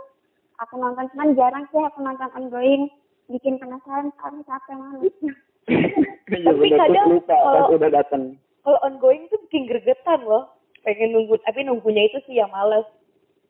aku 0.62 0.78
nonton 0.78 1.10
cuman 1.10 1.34
jarang 1.34 1.66
sih 1.74 1.82
aku 1.82 2.06
nonton 2.06 2.30
ongoing 2.38 2.86
bikin 3.26 3.58
penasaran 3.58 4.14
soalnya 4.14 4.46
capek 4.46 4.78
banget 4.78 5.14
Iya 6.30 6.54
Tapi 6.54 6.68
kadang 6.70 7.18
kalau- 7.26 7.74
udah 7.74 7.90
datang. 7.92 8.22
Kalau 8.62 8.78
ongoing 8.86 9.26
tuh 9.26 9.42
bikin 9.42 9.66
gregetan 9.66 10.22
loh. 10.22 10.51
Pengen 10.82 11.14
nunggu, 11.14 11.38
tapi 11.42 11.62
nunggunya 11.62 12.02
itu 12.04 12.18
sih 12.24 12.36
yang 12.36 12.50
males. 12.50 12.84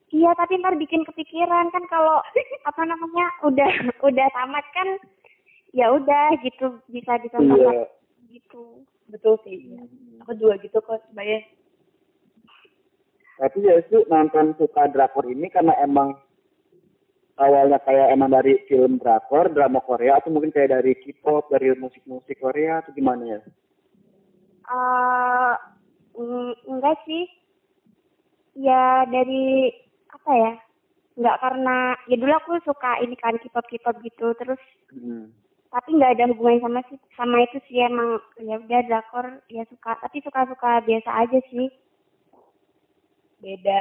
iya 0.08 0.28
tapi 0.36 0.60
ntar 0.60 0.76
bikin 0.76 1.00
kepikiran 1.02 1.72
kan 1.72 1.84
kalau 1.88 2.20
apa 2.62 2.82
namanya 2.84 3.24
udah 3.42 3.64
udah 4.08 4.26
tamat 4.30 4.66
kan 4.70 4.88
ya 5.72 5.88
udah 5.88 6.36
gitu 6.38 6.76
bisa 6.86 7.16
ditonton 7.18 7.56
Iya. 7.56 7.88
lagi 7.88 7.88
gitu 8.30 8.84
Betul 9.08 9.40
sih. 9.40 9.56
iya. 9.66 9.80
Aku 10.20 10.36
juga 10.36 10.60
gitu 10.60 10.76
kok 10.78 11.00
sebenarnya. 11.08 11.40
Tapi 13.34 13.58
ya 13.60 13.80
itu 13.80 14.04
nonton 14.06 14.52
suka 14.54 14.86
drakor 14.86 15.24
ini 15.24 15.48
karena 15.48 15.72
emang 15.80 16.12
awalnya 17.34 17.80
kayak 17.80 18.12
emang 18.12 18.30
dari 18.30 18.60
film 18.68 19.00
drakor, 19.00 19.48
drama 19.48 19.80
Korea 19.80 20.20
atau 20.20 20.30
mungkin 20.30 20.52
kayak 20.52 20.76
dari 20.76 20.92
K-pop, 20.94 21.48
dari 21.48 21.72
musik-musik 21.74 22.36
Korea 22.36 22.84
atau 22.84 22.92
gimana 22.92 23.24
ya? 23.26 23.40
eh 24.62 25.54
mm, 26.16 26.52
enggak 26.68 26.96
sih. 27.06 27.24
Ya 28.58 29.08
dari 29.08 29.72
apa 30.12 30.32
ya? 30.36 30.52
Enggak 31.16 31.36
karena 31.40 31.76
ya 32.08 32.16
dulu 32.16 32.32
aku 32.36 32.50
suka 32.64 33.00
ini 33.04 33.16
kan 33.16 33.36
K-pop 33.36 33.66
K-pop 33.68 33.96
gitu 34.04 34.32
terus 34.36 34.60
Hmm. 34.92 35.32
tapi 35.72 35.96
nggak 35.96 36.20
ada 36.20 36.28
hubungan 36.28 36.60
sama 36.68 36.84
sih 36.92 37.00
sama 37.16 37.40
itu 37.40 37.56
sih 37.64 37.80
emang 37.80 38.20
ya 38.44 38.60
udah 38.60 38.80
drakor 38.84 39.40
ya 39.48 39.64
suka 39.72 39.96
tapi 40.04 40.20
suka-suka 40.20 40.84
biasa 40.84 41.10
aja 41.24 41.40
sih. 41.48 41.72
Beda. 43.40 43.80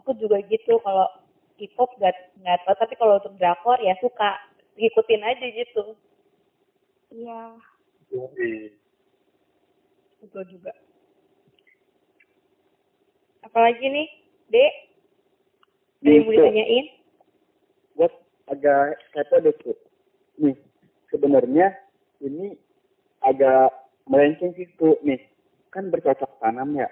Aku 0.00 0.16
juga 0.16 0.40
gitu 0.48 0.80
kalau 0.80 1.06
K-pop 1.60 1.92
nggak 2.00 2.14
nggak 2.40 2.58
tahu, 2.66 2.76
tapi 2.80 2.94
kalau 2.98 3.20
untuk 3.20 3.36
drakor 3.38 3.78
ya 3.84 3.94
suka 4.00 4.40
ngikutin 4.74 5.22
aja 5.22 5.46
gitu. 5.54 5.84
Iya. 7.14 7.40
Betul 10.18 10.42
juga. 10.50 10.72
Apalagi 13.44 13.84
nih, 13.84 14.08
Dek? 14.48 14.72
Ada 16.04 16.08
yang 16.08 16.24
mau 16.24 16.32
ditanyain? 16.32 16.86
Gue 17.96 18.08
agak 18.48 18.84
kepo 19.12 19.36
deh 19.40 19.54
tuh. 19.60 19.76
Nih, 20.40 20.56
sebenarnya 21.12 21.72
ini 22.24 22.56
agak 23.24 23.72
melenceng 24.08 24.52
sih 24.56 24.68
tuh 24.76 24.96
nih. 25.04 25.20
Kan 25.72 25.88
bercocok 25.92 26.40
tanam 26.40 26.76
ya. 26.76 26.88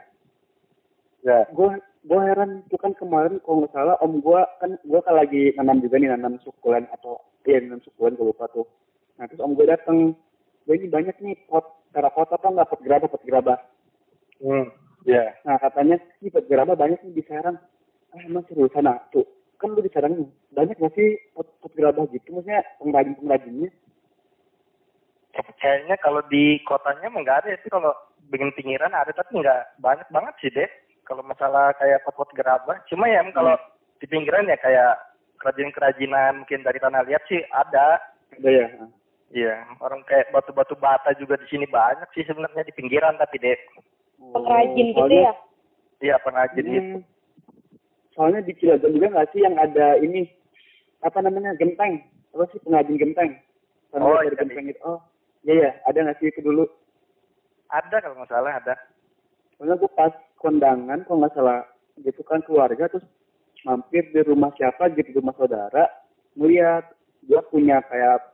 Ya, 1.22 1.44
gue 1.52 1.80
gue 2.02 2.18
heran 2.18 2.66
itu 2.66 2.74
kan 2.82 2.98
kemarin 2.98 3.38
kalau 3.46 3.62
nggak 3.62 3.72
salah 3.78 3.94
om 4.02 4.18
gue 4.18 4.40
kan 4.58 4.74
gue 4.82 5.00
kan 5.06 5.14
lagi 5.14 5.54
nanam 5.54 5.78
juga 5.78 6.02
nih 6.02 6.10
nanam 6.10 6.34
sukulen 6.42 6.90
atau 6.90 7.22
iya 7.46 7.62
nanam 7.62 7.78
sukulen 7.86 8.18
gue 8.18 8.26
lupa 8.26 8.50
tuh. 8.50 8.66
Nah 9.20 9.30
terus 9.30 9.38
om 9.38 9.54
gue 9.54 9.70
dateng, 9.70 10.18
gue 10.66 10.74
ini 10.74 10.90
banyak 10.90 11.14
nih 11.22 11.38
pot 11.46 11.86
terakota 11.94 12.34
apa 12.34 12.48
nggak 12.50 12.68
pot 12.74 12.80
gerabah 12.82 13.06
pot 13.06 13.22
gerabah. 13.22 13.58
Hmm. 14.42 14.66
Ya. 15.02 15.34
Nah 15.42 15.58
katanya 15.58 15.98
sih 16.22 16.30
pot 16.30 16.46
gerabah 16.46 16.78
banyak 16.78 16.98
nih 17.02 17.14
di 17.18 17.22
Serang. 17.26 17.58
Ah 18.12 18.20
emang 18.22 18.44
seriusan 18.46 18.84
nah 18.84 19.00
tuh 19.08 19.24
kan 19.62 19.70
lu 19.72 19.80
di 19.82 19.90
Serang 19.94 20.18
nih 20.18 20.30
banyak 20.50 20.74
nggak 20.74 20.94
sih 20.98 21.18
pot 21.34 21.46
pot 21.62 21.72
gerabah 21.78 22.06
gitu 22.10 22.34
maksudnya 22.34 22.66
pengrajin 22.82 23.14
pengrajinnya? 23.18 23.70
Kayaknya 25.32 25.96
kalau 26.02 26.20
di 26.28 26.60
kotanya 26.68 27.08
emang 27.08 27.24
nggak 27.24 27.46
ada, 27.46 27.56
tapi 27.56 27.70
kalau 27.72 27.92
bikin 28.28 28.52
pinggiran 28.52 28.92
ada, 28.92 29.08
tapi 29.16 29.40
nggak 29.40 29.80
banyak 29.80 30.04
banget 30.12 30.34
sih 30.44 30.50
deh. 30.52 30.68
Kalau 31.08 31.24
masalah 31.24 31.72
kayak 31.80 32.04
pot-pot 32.04 32.28
gerabah, 32.36 32.78
cuma 32.90 33.08
ya 33.08 33.24
emang 33.24 33.32
kalau 33.32 33.54
di 33.96 34.06
pinggiran 34.10 34.50
ya 34.50 34.58
kayak 34.60 35.00
kerajinan-kerajinan 35.40 36.44
mungkin 36.44 36.60
dari 36.62 36.78
tanah 36.78 37.02
liat 37.08 37.22
sih 37.26 37.40
ada. 37.48 37.98
Ada 38.36 38.50
ya. 38.50 38.66
Iya, 39.32 39.54
orang 39.80 40.04
kayak 40.04 40.28
batu-batu 40.28 40.76
bata 40.76 41.16
juga 41.16 41.40
di 41.40 41.48
sini 41.48 41.64
banyak 41.64 42.12
sih 42.12 42.28
sebenarnya 42.28 42.68
di 42.68 42.76
pinggiran 42.76 43.16
tapi 43.16 43.40
deh. 43.40 43.56
Pengrajin 44.30 44.87
gitu 44.88 44.98
Soalnya- 45.00 45.24
ya? 45.24 45.35
Iya 46.02 46.14
pengrajin 46.20 46.64
Hmm. 46.64 46.72
gitu. 46.72 46.96
Soalnya 48.12 48.40
di 48.40 48.52
Cilegon 48.54 48.92
juga 48.92 49.08
nggak 49.08 49.28
sih 49.30 49.40
yang 49.40 49.56
ada 49.56 49.87
ini 49.96 50.28
apa 51.00 51.18
namanya 51.18 51.56
genteng? 51.56 51.98
Apa 52.30 52.44
sih 52.50 52.58
pengrajin 52.61 52.96
genteng? 52.96 53.30
Sambil 53.90 54.08
Oh, 54.08 54.20
iya, 54.20 54.32
genteng 54.32 54.66
itu. 54.66 54.80
Oh, 54.82 54.98
iya 55.42 55.54
ya, 55.58 55.70
ada 55.85 55.98
nggak 56.00 56.18
sih 56.18 56.28
itu 56.28 56.40
dulu? 56.40 56.64
Ada 57.68 57.96
kalau 57.98 58.14
nggak 58.16 58.30
salah 58.30 58.52
ada. 58.54 58.74
Soalnya 59.56 59.76
gue 59.76 59.90
pas 59.90 60.12
kondangan 60.37 61.02
kalau 61.02 61.18
nggak 61.20 61.35
salah 61.35 61.64
gitu 61.98 62.20
kan 62.22 62.40
keluarga 62.42 62.88
terus 62.88 63.04
mampir 63.62 64.02
di 64.08 64.20
rumah 64.22 64.50
siapa 64.52 64.90
gitu 64.90 65.06
di 65.06 65.16
rumah 65.16 65.37
saudara 65.37 65.87
melihat 66.35 66.88
dia 67.22 67.38
punya 67.44 67.78
kayak 67.85 68.32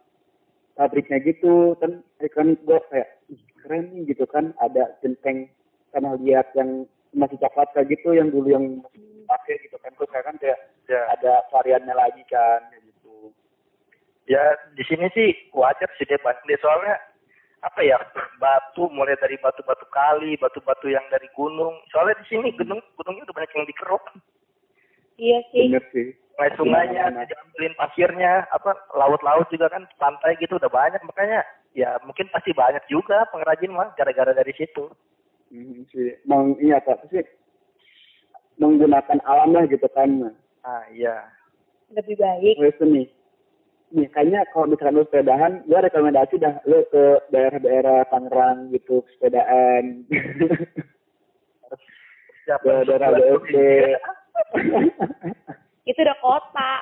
pabriknya 0.72 1.18
gitu 1.20 1.74
kan 1.76 2.00
eh, 2.16 2.30
kan 2.30 2.54
gue 2.56 2.78
kayak 2.88 3.08
"Ih, 3.28 3.42
keren 3.60 3.92
nih 3.92 4.08
gitu 4.08 4.24
kan 4.24 4.54
ada 4.56 4.94
genteng 4.98 5.50
tanah 5.92 6.16
liat 6.20 6.48
yang 6.54 6.84
masih 7.16 7.40
coklat 7.40 7.68
kayak 7.72 7.88
gitu 7.92 8.12
yang 8.12 8.28
dulu 8.28 8.48
yang 8.52 8.64
masih 8.84 9.24
pakai 9.24 9.60
gitu 9.64 9.76
kan 9.80 9.90
terus 9.96 10.08
sekarang 10.12 10.28
kan 10.34 10.38
kayak 10.40 10.58
Ya. 10.88 11.04
ada 11.12 11.44
variannya 11.52 11.92
lagi 11.92 12.24
kan 12.32 12.64
kayak 12.72 12.80
gitu 12.80 13.28
Ya 14.24 14.40
di 14.72 14.80
sini 14.88 15.08
sih 15.12 15.36
wajar 15.52 15.88
sih 16.00 16.08
dia 16.08 16.16
banyak 16.20 16.48
soalnya 16.60 16.96
apa 17.60 17.80
ya 17.84 17.96
batu 18.38 18.86
mulai 18.92 19.16
dari 19.18 19.34
batu-batu 19.40 19.84
kali, 19.88 20.36
batu-batu 20.40 20.88
yang 20.88 21.02
dari 21.12 21.28
gunung. 21.36 21.76
Soalnya 21.92 22.20
di 22.22 22.26
sini 22.32 22.48
gunung 22.56 22.80
gunungnya 22.96 23.24
udah 23.28 23.36
banyak 23.36 23.52
yang 23.56 23.68
dikeruk. 23.68 24.04
Iya 25.18 25.38
sih. 25.50 25.66
bener 25.72 25.84
sih 25.92 26.08
Sungai-sungainya 26.38 27.04
Gimana? 27.10 27.26
diambilin 27.26 27.74
pasirnya, 27.74 28.32
apa 28.54 28.78
laut-laut 28.94 29.50
juga 29.50 29.66
kan 29.68 29.84
pantai 29.98 30.38
gitu 30.38 30.54
udah 30.54 30.70
banyak 30.70 31.02
makanya 31.02 31.42
ya 31.74 31.98
mungkin 32.06 32.30
pasti 32.30 32.54
banyak 32.54 32.84
juga 32.86 33.26
pengrajin 33.34 33.74
mah 33.74 33.90
gara-gara 33.98 34.30
dari 34.30 34.54
situ. 34.54 34.86
Hmm, 35.48 35.80
sih 35.88 36.12
meng 36.28 36.60
iya 36.60 36.76
apa 36.76 37.00
sih 37.08 37.24
menggunakan 38.60 39.22
alam 39.24 39.56
lah 39.56 39.64
gitu 39.64 39.88
kan 39.96 40.34
Ah 40.66 40.84
iya. 40.92 41.24
Lebih 41.94 42.20
baik. 42.20 42.60
Terus 42.60 42.76
nih, 42.84 43.06
nih 43.96 44.08
kayaknya 44.12 44.44
kalau 44.52 44.68
misalkan 44.68 45.00
lu 45.00 45.04
sepedahan, 45.08 45.64
gue 45.64 45.78
rekomendasi 45.80 46.36
dah 46.36 46.60
lu 46.68 46.84
ke 46.92 47.04
daerah-daerah 47.32 48.04
Tangerang 48.12 48.68
gitu 48.76 49.00
sepedaan. 49.16 50.04
Siapa 52.44 52.64
Ke 52.64 52.84
daerah 52.84 53.16
BSD. 53.16 53.56
Itu 55.88 56.00
udah 56.04 56.18
kota. 56.20 56.72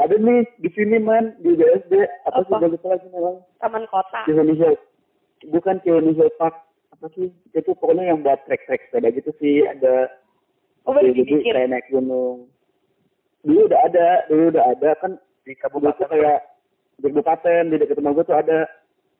Ada 0.00 0.16
nih 0.16 0.48
di 0.64 0.68
sini 0.72 0.96
man 0.96 1.36
di 1.44 1.52
BSD 1.54 1.92
apa, 2.24 2.40
sih 2.48 2.56
Apa? 2.56 2.66
lupa 2.72 2.88
lagi 2.96 3.06
namanya? 3.12 3.40
Taman 3.60 3.84
kota. 3.92 4.20
Hill. 4.32 4.74
Bukan 5.52 5.76
Hill 5.84 6.32
Park 6.40 6.63
apa 6.94 7.06
sih? 7.18 7.28
Itu 7.50 7.74
pokoknya 7.74 8.14
yang 8.14 8.22
buat 8.22 8.46
trek-trek 8.46 8.88
sepeda 8.88 9.10
gitu 9.10 9.30
sih. 9.42 9.66
Ada 9.66 10.22
Oh, 10.84 11.00
jadi 11.00 11.24
kayak 11.40 11.72
naik 11.72 11.88
gunung. 11.88 12.44
Dulu 13.40 13.72
udah 13.72 13.80
ada, 13.88 14.28
dulu 14.28 14.52
udah 14.52 14.64
ada. 14.76 14.90
Kan 15.00 15.16
di 15.48 15.56
kabupaten 15.56 16.12
kayak 16.12 16.44
di 17.00 17.08
kabupaten 17.08 17.62
di 17.72 17.76
dekat 17.80 17.96
rumah 17.96 18.12
gue 18.12 18.28
tuh 18.28 18.36
ada. 18.36 18.68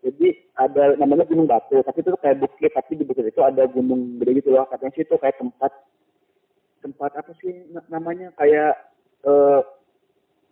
Jadi 0.05 0.37
ada 0.61 1.01
namanya 1.01 1.25
Gunung 1.25 1.49
Batu. 1.49 1.81
Tapi 1.81 2.05
itu 2.05 2.13
tuh 2.13 2.21
kayak 2.21 2.37
bukit 2.37 2.69
tapi 2.77 3.01
di 3.01 3.09
bukit 3.09 3.25
itu 3.25 3.41
ada 3.41 3.65
gunung 3.65 4.21
gede 4.21 4.45
gitu 4.45 4.53
loh. 4.53 4.69
Katanya 4.69 4.93
sih 4.93 5.09
itu 5.09 5.17
kayak 5.17 5.41
tempat 5.41 5.73
tempat 6.85 7.11
apa 7.17 7.33
sih 7.41 7.65
na- 7.73 7.89
namanya? 7.89 8.29
Kayak 8.37 8.77
eh 9.25 9.61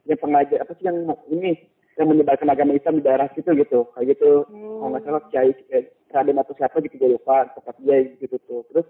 yang 0.09 0.17
pengajar 0.17 0.65
apa 0.65 0.73
sih 0.81 0.89
yang 0.89 0.97
ini 1.29 1.61
yang 1.95 2.09
menyebarkan 2.09 2.49
agama 2.49 2.73
Islam 2.73 2.99
di 2.99 3.05
daerah 3.05 3.29
situ 3.33 3.53
gitu. 3.53 3.89
Kayak 3.93 4.17
gitu. 4.17 4.49
Hmm. 4.49 4.81
kalau 4.81 4.91
nggak 4.93 5.05
salah 5.05 5.23
Kiai 5.29 5.51
eh, 5.71 5.85
Raden 6.09 6.41
atau 6.41 6.55
siapa 6.57 6.77
gitu 6.81 6.95
gue 6.97 7.15
lupa 7.15 7.49
tempat 7.53 7.75
dia 7.81 7.97
gitu 8.17 8.37
tuh. 8.45 8.65
Terus 8.71 8.87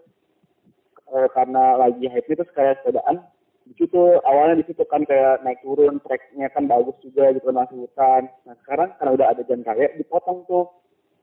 eh, 1.12 1.28
karena 1.30 1.76
lagi 1.76 2.06
hype 2.06 2.28
itu 2.28 2.44
kayak 2.50 2.82
sepedaan 2.82 3.22
di 3.62 3.74
situ 3.78 4.02
awalnya 4.26 4.58
di 4.58 4.66
situ 4.66 4.82
kan 4.84 5.06
kayak 5.06 5.38
naik 5.46 5.62
turun 5.62 6.02
treknya 6.02 6.50
kan 6.50 6.66
bagus 6.66 6.98
juga 6.98 7.30
gitu 7.30 7.46
masuk 7.50 7.86
hutan. 7.86 8.26
Nah 8.42 8.54
sekarang 8.64 8.90
karena 8.98 9.10
udah 9.14 9.26
ada 9.30 9.42
jalan 9.46 9.62
raya 9.62 9.88
dipotong 9.94 10.42
tuh. 10.46 10.66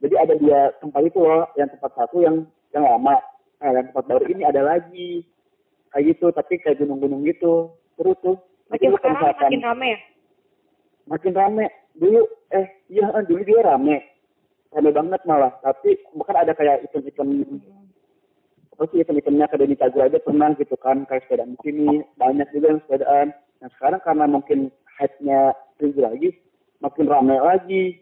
Jadi 0.00 0.16
ada 0.16 0.32
dua 0.40 0.72
tempat 0.80 1.04
itu 1.04 1.20
loh 1.20 1.44
yang 1.60 1.68
tempat 1.68 1.92
satu 1.92 2.24
yang 2.24 2.48
yang 2.72 2.84
lama. 2.84 3.20
Nah 3.60 3.70
yang 3.76 3.92
tempat 3.92 4.04
baru 4.08 4.24
ini 4.28 4.42
ada 4.44 4.64
lagi. 4.64 5.24
Kayak 5.90 6.16
gitu 6.16 6.26
tapi 6.32 6.56
kayak 6.56 6.80
gunung-gunung 6.80 7.26
gitu. 7.28 7.76
Terus 8.00 8.16
tuh 8.24 8.36
Makin 8.70 8.88
kalau 8.88 8.96
sekarang 8.96 9.16
misalkan- 9.18 9.50
makin 9.52 9.62
rame 9.66 9.86
ya? 9.90 9.98
Makin 11.10 11.34
rame 11.34 11.66
dulu 11.98 12.22
eh 12.54 12.66
iya 12.86 13.10
eh, 13.10 13.24
dulu 13.26 13.42
dia 13.42 13.66
rame 13.66 13.98
rame 14.70 14.90
banget 14.94 15.20
malah 15.26 15.50
tapi 15.60 15.98
bahkan 16.14 16.46
ada 16.46 16.54
kayak 16.54 16.86
event-event 16.86 17.58
apa 18.78 18.82
sih 18.94 19.02
event-eventnya 19.02 19.50
akademi 19.50 19.74
Tagua 19.74 20.06
aja 20.06 20.22
pernah 20.22 20.54
gitu 20.54 20.78
kan 20.78 21.02
kayak 21.10 21.26
sepedaan 21.26 21.58
di 21.58 21.60
sini 21.66 22.06
banyak 22.16 22.46
juga 22.54 22.78
yang 22.78 22.80
sepedaan 22.86 23.26
nah 23.60 23.68
sekarang 23.76 24.00
karena 24.06 24.24
mungkin 24.30 24.58
hype-nya 24.96 25.52
tinggi 25.76 26.00
lagi 26.00 26.30
makin 26.78 27.10
rame 27.10 27.36
lagi 27.36 27.98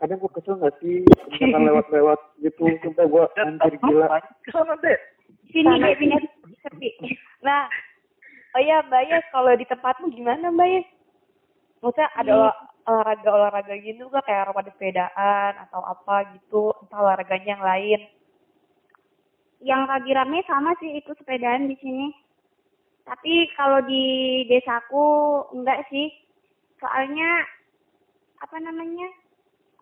kadang 0.00 0.16
gue 0.16 0.32
kesel 0.32 0.56
nggak 0.56 0.74
sih 0.80 1.04
misalkan 1.28 1.68
lewat-lewat 1.68 2.20
gitu 2.40 2.64
sumpah 2.80 3.04
gue 3.04 3.24
anjir 3.36 3.74
gila 3.84 4.08
Ke 4.40 4.50
sana 4.56 4.74
deh. 4.80 4.96
Sini 5.52 5.76
deh, 5.76 5.92
sini. 6.00 6.16
Sepi. 6.64 6.88
Nah, 7.44 7.68
oh 8.56 8.62
ya 8.64 8.80
Mbak 8.88 9.02
Yes, 9.12 9.24
kalau 9.28 9.52
di 9.52 9.66
tempatmu 9.68 10.08
gimana 10.16 10.48
Mbak 10.48 10.68
Yes? 10.72 10.86
Maksudnya 11.80 12.08
ada 12.12 12.28
Di- 12.28 12.36
olah- 12.36 12.58
olahraga-olahraga 12.84 13.74
gitu 13.80 14.08
gak 14.08 14.24
kayak 14.28 14.48
aroma 14.48 14.62
sepedaan 14.64 15.52
atau 15.64 15.80
apa 15.80 16.36
gitu, 16.36 16.72
entah 16.76 16.98
olahraganya 17.00 17.56
yang 17.56 17.64
lain. 17.64 18.00
Yang 19.60 19.82
lagi 19.88 20.10
rame 20.12 20.38
sama 20.44 20.72
sih 20.80 20.96
itu 20.96 21.12
sepedaan 21.16 21.68
di 21.68 21.76
sini. 21.80 22.08
Tapi 23.04 23.48
kalau 23.56 23.80
di 23.84 24.04
desaku 24.46 25.04
enggak 25.56 25.84
sih. 25.88 26.08
Soalnya 26.80 27.44
apa 28.40 28.56
namanya? 28.60 29.08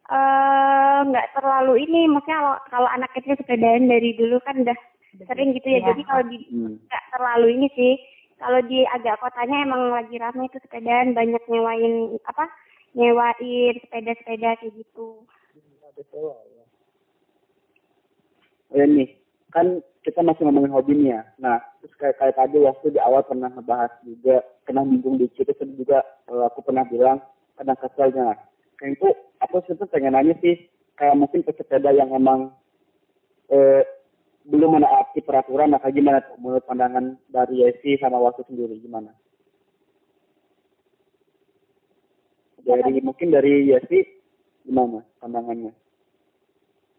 eh 0.09 0.99
enggak 1.05 1.37
terlalu 1.37 1.85
ini, 1.85 2.09
maksudnya 2.09 2.41
kalau, 2.41 2.57
kalau 2.73 2.89
anak 2.89 3.13
kecil 3.13 3.37
sepedaan 3.37 3.93
dari 3.93 4.17
dulu 4.17 4.41
kan 4.41 4.65
udah 4.65 4.79
sering 5.29 5.53
gitu 5.53 5.69
ya. 5.69 5.85
Iya. 5.85 5.87
Jadi 5.93 6.03
kalau 6.09 6.25
di 6.27 6.37
Hmm. 6.49 6.81
enggak 6.81 7.05
terlalu 7.13 7.47
ini 7.61 7.69
sih. 7.77 7.95
Kalau 8.38 8.61
di 8.70 8.87
agak 8.87 9.18
kotanya 9.18 9.66
emang 9.66 9.90
lagi 9.90 10.14
rame 10.14 10.46
itu 10.46 10.59
sepedaan 10.62 11.14
banyak 11.14 11.42
nyewain 11.51 12.14
apa? 12.22 12.46
Nyewain 12.94 13.74
sepeda-sepeda 13.83 14.57
kayak 14.62 14.74
gitu. 14.79 15.27
ya 18.72 18.85
nih 18.85 19.09
kan 19.48 19.81
kita 20.05 20.20
masih 20.20 20.44
ngomongin 20.44 20.72
hobi 20.72 20.92
nih 20.96 21.16
ya 21.16 21.22
nah 21.40 21.57
terus 21.81 21.92
kayak 21.96 22.16
kayak 22.20 22.37
tadi 22.37 22.57
waktu 22.61 22.87
di 22.92 23.01
awal 23.01 23.24
pernah 23.24 23.48
ngebahas 23.53 23.92
juga 24.05 24.44
pernah 24.68 24.85
bingung 24.85 25.16
dikit 25.16 25.48
terus 25.48 25.72
juga 25.77 26.05
eh, 26.29 26.44
aku 26.44 26.61
pernah 26.64 26.85
bilang 26.88 27.18
kadang 27.57 27.79
keselnya 27.81 28.37
kayak 28.77 29.01
itu 29.01 29.09
aku 29.40 29.64
sebenarnya 29.64 29.92
pengen 29.92 30.12
nanya 30.14 30.35
sih 30.44 30.57
kayak 31.01 31.16
mungkin 31.16 31.40
pesepeda 31.42 31.90
yang 31.96 32.12
emang 32.12 32.53
eh, 33.48 33.83
belum 34.49 34.81
menaati 34.81 35.21
peraturan 35.23 35.77
nah 35.77 35.81
kayak 35.81 35.97
gimana 35.97 36.25
tuh 36.25 36.37
menurut 36.41 36.65
pandangan 36.65 37.21
dari 37.29 37.63
Yesi 37.63 38.01
sama 38.01 38.17
waktu 38.17 38.43
sendiri 38.49 38.81
gimana 38.81 39.13
dari 42.65 43.01
mungkin 43.05 43.29
dari 43.29 43.69
Yesi 43.69 44.03
gimana 44.65 45.05
pandangannya 45.21 45.73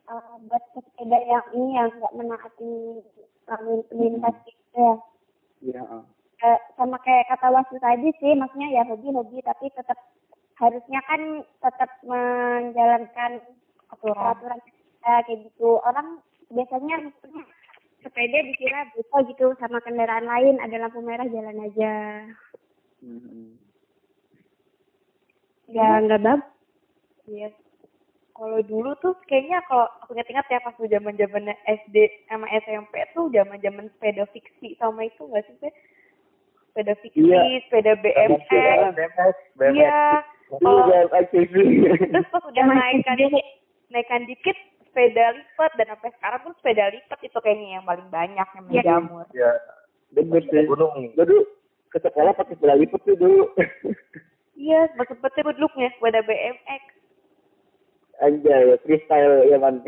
Eh, 0.09 0.35
buat 0.49 0.63
sepeda 0.73 1.21
yang 1.21 1.45
ini 1.53 1.77
yang 1.77 1.93
nggak 1.93 2.17
menaati 2.17 2.97
lalu 3.45 3.85
lintas 3.93 4.33
gitu 4.41 4.73
ya. 4.73 4.93
Iya, 5.61 5.81
ah. 5.85 6.03
Eh, 6.41 6.59
sama 6.73 6.97
kayak 7.05 7.29
kata 7.29 7.53
Wasu 7.53 7.77
tadi 7.77 8.09
sih, 8.17 8.33
maksudnya 8.33 8.73
ya 8.73 8.89
hobi-hobi 8.89 9.37
tapi 9.45 9.69
tetap 9.69 10.01
harusnya 10.57 10.97
kan 11.05 11.45
tetap 11.61 11.91
menjalankan 12.01 13.31
Aturan. 13.93 14.17
peraturan 14.17 14.59
kita 14.65 15.13
kayak 15.29 15.39
gitu. 15.45 15.77
Orang 15.85 16.25
biasanya 16.49 16.95
sepeda 17.99 18.39
dikira 18.41 18.89
buta 18.95 19.17
gitu 19.29 19.45
sama 19.59 19.77
kendaraan 19.83 20.25
lain 20.25 20.55
ada 20.63 20.75
lampu 20.81 20.99
merah 21.03 21.27
jalan 21.29 21.65
aja. 21.67 21.93
Hmm. 23.03 23.55
Ya 25.69 26.01
nggak 26.01 26.21
bagus. 26.25 26.45
Iya. 27.29 27.49
Kalau 28.33 28.63
dulu 28.63 28.95
tuh 29.03 29.13
kayaknya 29.27 29.59
kalau 29.67 29.85
aku 29.99 30.15
ingat-ingat 30.15 30.47
ya 30.47 30.63
pas 30.63 30.73
zaman 30.79 31.19
zamannya 31.19 31.53
SD 31.67 31.95
sama 32.31 32.47
SMP 32.63 33.03
tuh 33.11 33.27
zaman 33.35 33.59
zaman 33.59 33.91
sepeda 33.93 34.23
fiksi 34.31 34.79
sama 34.79 35.05
itu 35.05 35.27
nggak 35.27 35.43
sih 35.43 35.55
Teh? 35.59 35.73
Sepeda 36.71 36.93
fiksi, 37.03 37.19
Iya. 37.19 37.41
sepeda 37.67 37.93
BMX. 37.99 38.47
BMX, 38.95 39.35
BMX. 39.59 39.75
Iya. 39.75 39.99
Iya, 40.49 40.61
Kalau 40.65 40.89
terus 42.09 42.27
pas 42.33 42.41
udah 42.41 42.63
naikkan 42.65 43.17
naikkan 43.93 44.25
dikit 44.25 44.57
sepeda 44.89 45.25
lipat 45.31 45.71
dan 45.77 45.87
sampai 45.93 46.09
sekarang 46.17 46.41
pun 46.41 46.53
sepeda 46.57 46.89
lipat 46.89 47.19
itu 47.21 47.37
kayaknya 47.39 47.77
yang 47.77 47.85
paling 47.85 48.09
banyak 48.09 48.47
yang 48.49 48.65
Iya. 48.65 48.81
menjamur. 48.81 49.25
Ya, 49.31 49.51
Bener 50.09 50.41
sih. 50.43 50.65
gunung. 50.65 51.13
Gue 51.13 51.25
dulu 51.25 51.43
ke 51.87 52.01
sekolah 52.01 52.33
pakai 52.33 52.57
sepeda 52.57 52.75
lipat 52.75 52.99
tuh 53.05 53.15
dulu. 53.15 53.45
Iya, 54.59 54.91
sempet 54.91 55.15
sempet 55.15 55.55
duduknya 55.55 55.87
sepeda 55.95 56.19
BMX. 56.19 56.83
Anjay, 58.19 58.75
freestyle 58.83 59.47
ya 59.47 59.55
man. 59.55 59.79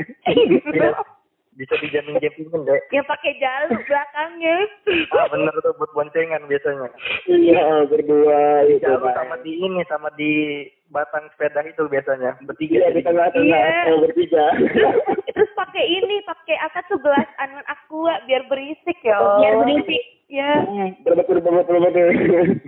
Bisa, 1.52 1.76
bisa 1.76 2.00
dijamin-jaminin 2.00 2.64
deh. 2.64 2.80
Yang 2.96 3.06
pakai 3.12 3.32
jalur 3.44 3.76
belakangnya. 3.92 4.56
Ah 5.12 5.28
bener 5.28 5.54
tuh 5.60 5.76
buat 5.76 5.92
boncengan 5.92 6.48
biasanya. 6.48 6.88
Iya, 7.28 7.92
berdua 7.92 8.72
itu. 8.72 8.88
Bang. 8.88 9.16
sama 9.20 9.36
di 9.44 9.52
ini, 9.60 9.84
sama 9.92 10.10
di 10.16 10.32
batang 10.96 11.28
sepeda 11.36 11.60
itu 11.68 11.84
biasanya. 11.92 12.40
Bertiga. 12.48 12.88
Iya, 12.88 12.90
di 12.96 13.02
tengah-tengah. 13.04 13.68
Iya. 13.68 13.92
Oh, 13.92 14.00
bertiga. 14.00 14.46
Terus 15.28 15.52
pakai 15.60 15.84
ini, 15.84 16.24
pakai 16.24 16.56
apa 16.64 16.88
tuh 16.88 17.00
gelas 17.04 17.28
anuan 17.44 17.68
aqua 17.68 18.16
biar 18.32 18.48
berisik 18.48 18.98
ya. 19.04 19.20
Biar 19.20 19.60
berisik. 19.68 20.21
Ya. 20.32 20.64
Hmm, 20.64 20.96
Berbet, 21.04 21.28
berbet, 21.28 21.68
berbet. 21.68 21.92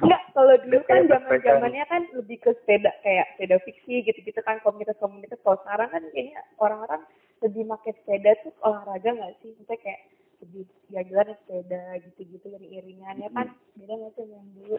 Enggak, 0.03 0.23
kalau 0.35 0.53
dulu 0.67 0.83
kan 0.83 1.07
Kayak 1.07 1.07
zaman 1.15 1.39
zamannya 1.47 1.85
kan 1.87 2.01
lebih 2.11 2.37
ke 2.43 2.51
sepeda 2.59 2.91
kayak 3.07 3.39
sepeda 3.39 3.55
fiksi 3.63 4.03
gitu-gitu 4.03 4.35
kan 4.43 4.59
komunitas-komunitas. 4.67 5.39
Kalau 5.39 5.55
sekarang 5.63 5.87
kan 5.95 6.03
kayaknya 6.11 6.43
orang-orang 6.59 7.07
lebih 7.39 7.63
pakai 7.71 7.95
sepeda 8.03 8.35
tuh 8.43 8.51
olahraga 8.67 9.15
nggak 9.15 9.33
sih? 9.39 9.55
Maksudnya 9.55 9.79
kayak 9.79 10.01
lebih 10.43 10.63
jalan 10.91 11.27
sepeda 11.39 11.83
gitu-gitu 12.03 12.45
dari 12.51 12.67
iringannya 12.67 13.29
kan 13.31 13.47
beda 13.79 13.93
nggak 13.95 14.11
sih 14.11 14.25
yang 14.27 14.47
dulu? 14.59 14.77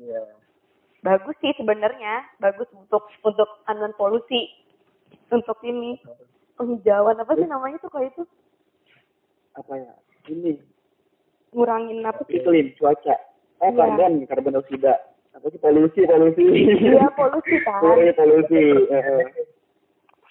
Iya. 0.00 0.22
Bagus 1.04 1.36
sih 1.44 1.52
sebenarnya, 1.60 2.14
bagus 2.40 2.72
untuk 2.72 3.04
untuk 3.20 3.48
anuan 3.68 3.92
polusi, 4.00 4.48
untuk 5.28 5.60
ini 5.60 6.00
penghijauan 6.56 7.20
apa 7.20 7.36
sih 7.36 7.44
namanya 7.44 7.76
tuh 7.84 7.92
kalau 7.92 8.08
itu 8.08 8.24
Apa 9.60 9.72
ya? 9.76 9.92
Ini, 10.32 10.56
ngurangin 11.50 12.02
apa 12.02 12.22
sih? 12.24 12.38
iklim, 12.38 12.74
cuaca. 12.74 13.16
Oh, 13.56 13.66
Iya. 13.66 13.78
karbon, 13.78 14.12
karbon 14.26 14.54
dioksida. 14.54 14.94
Apa 15.32 15.46
sih 15.48 15.58
polusi, 15.58 16.00
polusi. 16.02 16.44
Iya 16.82 17.06
polusi 17.12 17.54
kan. 17.62 17.80
Sorry, 17.80 18.12
polusi. 18.12 18.62
Eh, 18.88 19.04
eh. 19.16 19.26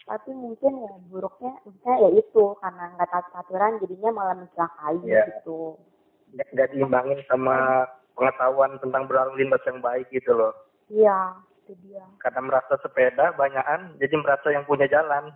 tapi 0.05 0.29
mungkin 0.31 0.69
ya 0.77 0.93
buruknya 1.09 1.57
misalnya 1.65 1.97
ya 1.99 2.09
itu 2.15 2.43
karena 2.55 2.93
nggak 2.93 3.09
taat 3.09 3.25
aturan 3.33 3.81
jadinya 3.81 4.13
malah 4.13 4.37
mencelakai 4.37 5.01
Iya. 5.01 5.25
gitu 5.33 5.81
Nggak, 6.29 6.69
diimbangin 6.69 7.19
sama 7.25 7.89
pengetahuan 8.13 8.77
tentang 8.77 9.09
berlalu 9.09 9.41
lintas 9.41 9.65
yang 9.65 9.81
baik 9.81 10.05
gitu 10.09 10.29
loh. 10.31 10.53
iya 10.87 11.33
itu 11.57 11.73
dia 11.81 12.05
Karena 12.21 12.37
merasa 12.43 12.77
sepeda 12.77 13.33
banyakan, 13.33 13.97
jadi 13.97 14.13
merasa 14.15 14.53
yang 14.53 14.61
punya 14.63 14.85
jalan. 14.85 15.33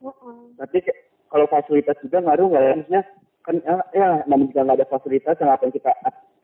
Mm-mm. 0.00 0.56
Tapi 0.56 0.80
ke- 0.80 0.96
kalau 1.28 1.44
fasilitas 1.44 2.00
juga 2.00 2.24
ngaruh 2.24 2.46
nggak 2.48 2.62
ya? 2.62 2.72
Maksudnya 2.74 3.02
kan 3.46 3.56
ya, 3.64 3.74
ya 3.96 4.08
namun 4.28 4.52
jika 4.52 4.64
nggak 4.64 4.78
ada 4.84 4.90
fasilitas 4.92 5.36
yang 5.40 5.50
apa 5.50 5.64
yang 5.64 5.74
kita 5.74 5.92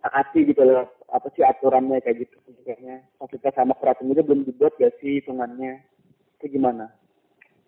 taati 0.01 0.41
gitu 0.49 0.63
loh 0.65 0.89
apa 1.13 1.27
sih 1.37 1.45
aturannya 1.45 2.01
kayak 2.01 2.25
gitu 2.25 2.37
kayaknya 2.65 3.05
fasilitas 3.21 3.55
sama 3.55 3.77
peraturan 3.77 4.11
juga 4.11 4.23
belum 4.27 4.43
dibuat 4.49 4.75
gak 4.81 4.97
sih 4.99 5.23
hitungannya 5.23 5.85
itu 6.37 6.61
gimana? 6.61 6.93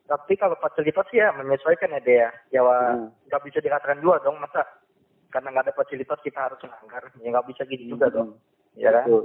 Tapi 0.09 0.41
kalau 0.41 0.57
fasilitas 0.57 1.05
ya 1.13 1.33
menyesuaikan 1.37 1.93
ya 1.93 2.01
dia. 2.01 2.29
Ya 2.49 2.65
Hmm. 2.65 3.13
nggak 3.29 3.45
bisa 3.45 3.61
dikatakan 3.61 4.01
juga 4.01 4.25
dong 4.25 4.41
masa 4.41 4.65
karena 5.29 5.53
nggak 5.53 5.69
ada 5.69 5.77
fasilitas 5.77 6.17
kita 6.25 6.49
harus 6.49 6.57
melanggar. 6.65 7.13
Ya 7.21 7.29
nggak 7.29 7.49
bisa 7.53 7.63
gitu 7.69 7.97
juga 7.97 8.09
dong. 8.09 8.41
Ya 8.73 8.89
kan? 8.93 9.05
Betul. 9.05 9.25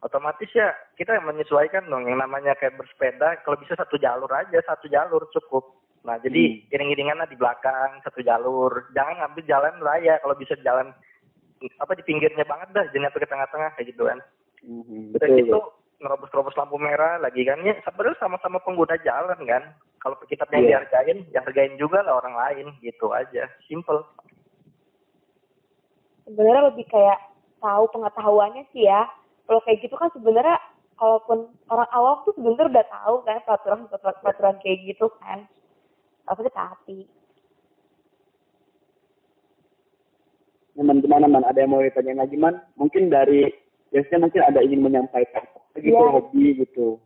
Otomatis 0.00 0.48
ya 0.52 0.72
kita 0.96 1.16
yang 1.16 1.28
menyesuaikan 1.28 1.88
dong 1.88 2.08
yang 2.08 2.20
namanya 2.20 2.56
kayak 2.56 2.76
bersepeda 2.76 3.40
kalau 3.44 3.56
bisa 3.60 3.76
satu 3.76 3.96
jalur 3.96 4.28
aja 4.32 4.60
satu 4.64 4.88
jalur 4.88 5.24
cukup. 5.32 5.76
Nah 6.00 6.16
jadi 6.18 6.42
Hmm. 6.48 6.72
iring-iringan 6.72 7.20
lah 7.20 7.28
di 7.28 7.36
belakang 7.36 8.00
satu 8.00 8.24
jalur. 8.24 8.88
Jangan 8.96 9.20
ngambil 9.20 9.44
jalan 9.44 9.74
raya 9.84 10.16
kalau 10.20 10.34
bisa 10.34 10.56
jalan 10.64 10.92
apa 11.76 11.92
di 11.92 12.02
pinggirnya 12.08 12.48
banget 12.48 12.72
dah 12.72 12.88
jangan 12.88 13.12
ke 13.12 13.28
tengah-tengah 13.28 13.76
kayak 13.76 13.92
gitu 13.92 14.08
kan 14.08 14.16
udah 15.12 15.28
betul. 15.28 15.36
gitu 15.44 15.58
nerobos-nerobos 16.00 16.56
lampu 16.56 16.80
merah 16.80 17.20
lagi 17.20 17.44
kan 17.44 17.60
ya 17.60 17.76
sebenarnya 17.84 18.16
sama-sama 18.16 18.56
pengguna 18.64 18.96
jalan 19.04 19.36
kan 19.44 19.76
kalau 20.00 20.16
kita 20.24 20.48
pengen 20.48 20.72
Iya. 20.72 20.80
dihargain 20.80 21.18
ya 21.28 21.44
hargain 21.44 21.76
juga 21.76 22.00
lah 22.00 22.16
orang 22.16 22.32
lain 22.32 22.66
gitu 22.80 23.12
aja 23.12 23.44
simple 23.68 24.00
sebenarnya 26.24 26.72
lebih 26.72 26.88
kayak 26.88 27.18
tahu 27.60 27.84
pengetahuannya 27.92 28.64
sih 28.72 28.86
ya. 28.86 29.04
Kalau 29.44 29.60
kayak 29.66 29.82
gitu 29.82 29.94
kan 29.98 30.08
sebenarnya 30.14 30.56
kalaupun 30.94 31.50
orang 31.68 31.88
awam 31.90 32.22
tuh 32.22 32.32
sebenarnya 32.38 32.70
udah 32.70 32.86
tahu 32.88 33.14
kan 33.26 33.36
peraturan 33.44 33.80
peraturan 34.22 34.56
kayak 34.62 34.78
gitu 34.86 35.10
kan. 35.20 35.44
Tapi 36.30 36.46
taati. 36.54 36.98
Nyaman 40.78 41.02
gimana 41.02 41.26
man? 41.26 41.42
Ada 41.42 41.66
yang 41.66 41.74
mau 41.74 41.82
ditanya 41.82 42.22
lagi 42.22 42.38
man? 42.38 42.54
Mungkin 42.78 43.10
dari 43.10 43.50
biasanya 43.90 44.30
mungkin 44.30 44.42
ada 44.46 44.62
ingin 44.62 44.86
menyampaikan 44.86 45.42
gitu 45.74 45.90
Iya. 45.90 46.06
hobi 46.14 46.46
gitu. 46.62 47.02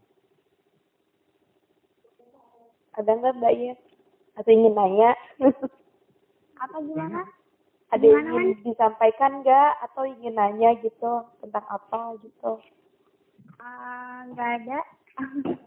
Ada 3.01 3.11
nggak 3.17 3.35
mbak 3.41 3.53
ya? 3.57 3.75
Atau 4.37 4.53
ingin 4.53 4.77
nanya? 4.77 5.17
Apa 6.63 6.77
gimana? 6.85 7.25
ada 7.89 8.05
Gimana, 8.05 8.29
yang 8.29 8.53
ingin 8.53 8.61
disampaikan 8.69 9.41
nggak? 9.41 9.71
Atau 9.89 10.05
ingin 10.05 10.37
nanya 10.37 10.77
gitu 10.85 11.25
tentang 11.41 11.65
apa 11.65 12.13
gitu? 12.21 12.61
Eh, 13.57 14.19
Nggak 14.35 14.51
ada. 14.61 14.81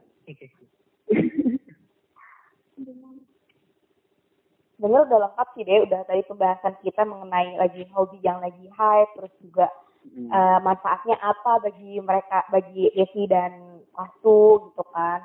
Sebenarnya 4.78 5.10
udah 5.10 5.20
lengkap 5.26 5.48
sih 5.58 5.64
deh, 5.66 5.80
udah 5.90 6.00
tadi 6.06 6.22
pembahasan 6.30 6.78
kita 6.86 7.02
mengenai 7.02 7.58
lagi 7.58 7.82
hobi 7.90 8.22
yang 8.22 8.38
lagi 8.46 8.70
hype, 8.70 9.10
terus 9.18 9.34
juga 9.42 9.68
Hmm. 10.08 10.32
eh, 10.32 10.60
manfaatnya 10.64 11.20
apa 11.20 11.60
bagi 11.68 12.00
mereka, 12.00 12.46
bagi 12.48 12.88
Desi 12.96 13.28
dan 13.28 13.84
Wastu 13.92 14.72
gitu 14.72 14.84
kan. 14.96 15.20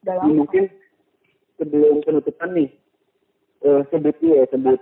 Lengkap. 0.00 0.34
mungkin 0.34 0.64
sebelum 1.60 2.00
penutupan 2.02 2.50
nih, 2.56 2.72
eh 3.60 3.82
sebut 3.92 4.16
ya, 4.24 4.48
sebut 4.48 4.80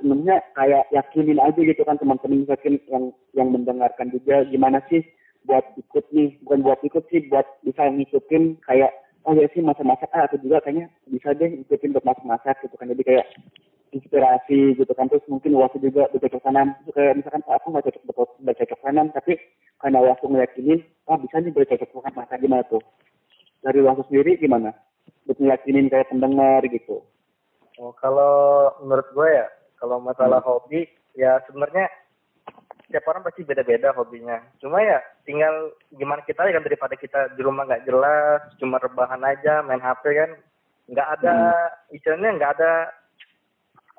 kayak 0.54 0.86
yakinin 0.94 1.42
aja 1.42 1.58
gitu 1.58 1.82
kan 1.82 1.98
teman-teman 1.98 2.46
mungkin 2.46 2.78
yang 2.86 3.04
yang 3.34 3.50
mendengarkan 3.50 4.14
juga 4.14 4.46
gimana 4.46 4.78
sih 4.86 5.02
buat 5.44 5.66
ikut 5.74 6.06
nih, 6.14 6.38
bukan 6.46 6.62
buat 6.62 6.80
ikut 6.86 7.04
sih, 7.10 7.26
buat 7.28 7.44
bisa 7.66 7.82
ngikutin 7.90 8.62
kayak 8.64 8.94
oh 9.24 9.34
ya 9.34 9.46
sih 9.50 9.62
masak-masak. 9.64 10.10
Ah, 10.14 10.26
aku 10.28 10.38
juga 10.42 10.62
kayaknya 10.62 10.92
bisa 11.08 11.34
deh 11.34 11.50
ikutin 11.66 11.94
buat 11.96 12.04
masak-masak 12.06 12.62
gitu 12.62 12.74
kan. 12.78 12.90
Jadi 12.92 13.02
kayak 13.02 13.26
inspirasi 13.90 14.76
gitu 14.76 14.92
kan. 14.92 15.08
Terus 15.08 15.24
mungkin 15.26 15.56
waktu 15.58 15.80
juga 15.82 16.12
bercocok 16.12 16.42
tanam 16.44 16.76
Terus 16.84 16.94
kayak 16.94 17.14
misalkan 17.18 17.42
"Ah, 17.48 17.56
aku 17.56 17.66
nggak 17.72 17.86
cocok 17.88 18.28
bercocok 18.44 18.78
tanam 18.84 19.06
tapi 19.10 19.32
karena 19.78 19.98
waktu 20.02 20.24
ngeyakinin 20.26 20.80
ah 21.06 21.18
bisa 21.18 21.36
nih 21.38 21.54
bercocok 21.54 21.88
tanam 21.90 22.14
masa 22.14 22.34
gimana 22.36 22.62
tuh? 22.68 22.82
Dari 23.64 23.80
waktu 23.82 24.02
sendiri 24.06 24.38
gimana? 24.38 24.70
Buat 25.26 25.38
ngeyakinin 25.40 25.90
kayak 25.90 26.10
pendengar 26.12 26.62
gitu. 26.68 27.02
Oh, 27.78 27.94
kalau 27.94 28.74
menurut 28.82 29.06
gue 29.14 29.28
ya, 29.30 29.46
kalau 29.78 30.02
masalah 30.02 30.42
hobi, 30.42 30.90
ya 31.14 31.38
sebenarnya 31.46 31.86
setiap 32.88 33.04
orang 33.04 33.20
pasti 33.20 33.44
beda-beda 33.44 33.92
hobinya. 33.92 34.40
Cuma 34.64 34.80
ya 34.80 34.96
tinggal 35.28 35.76
gimana 35.92 36.24
kita 36.24 36.40
ya 36.48 36.56
kan 36.56 36.64
daripada 36.64 36.96
kita 36.96 37.20
di 37.36 37.44
rumah 37.44 37.68
nggak 37.68 37.84
jelas, 37.84 38.40
cuma 38.56 38.80
rebahan 38.80 39.20
aja, 39.20 39.60
main 39.60 39.76
HP 39.78 40.08
kan, 40.16 40.30
nggak 40.88 41.08
ada 41.20 41.36
istilahnya 41.92 42.32
nggak 42.40 42.52
ada 42.56 42.72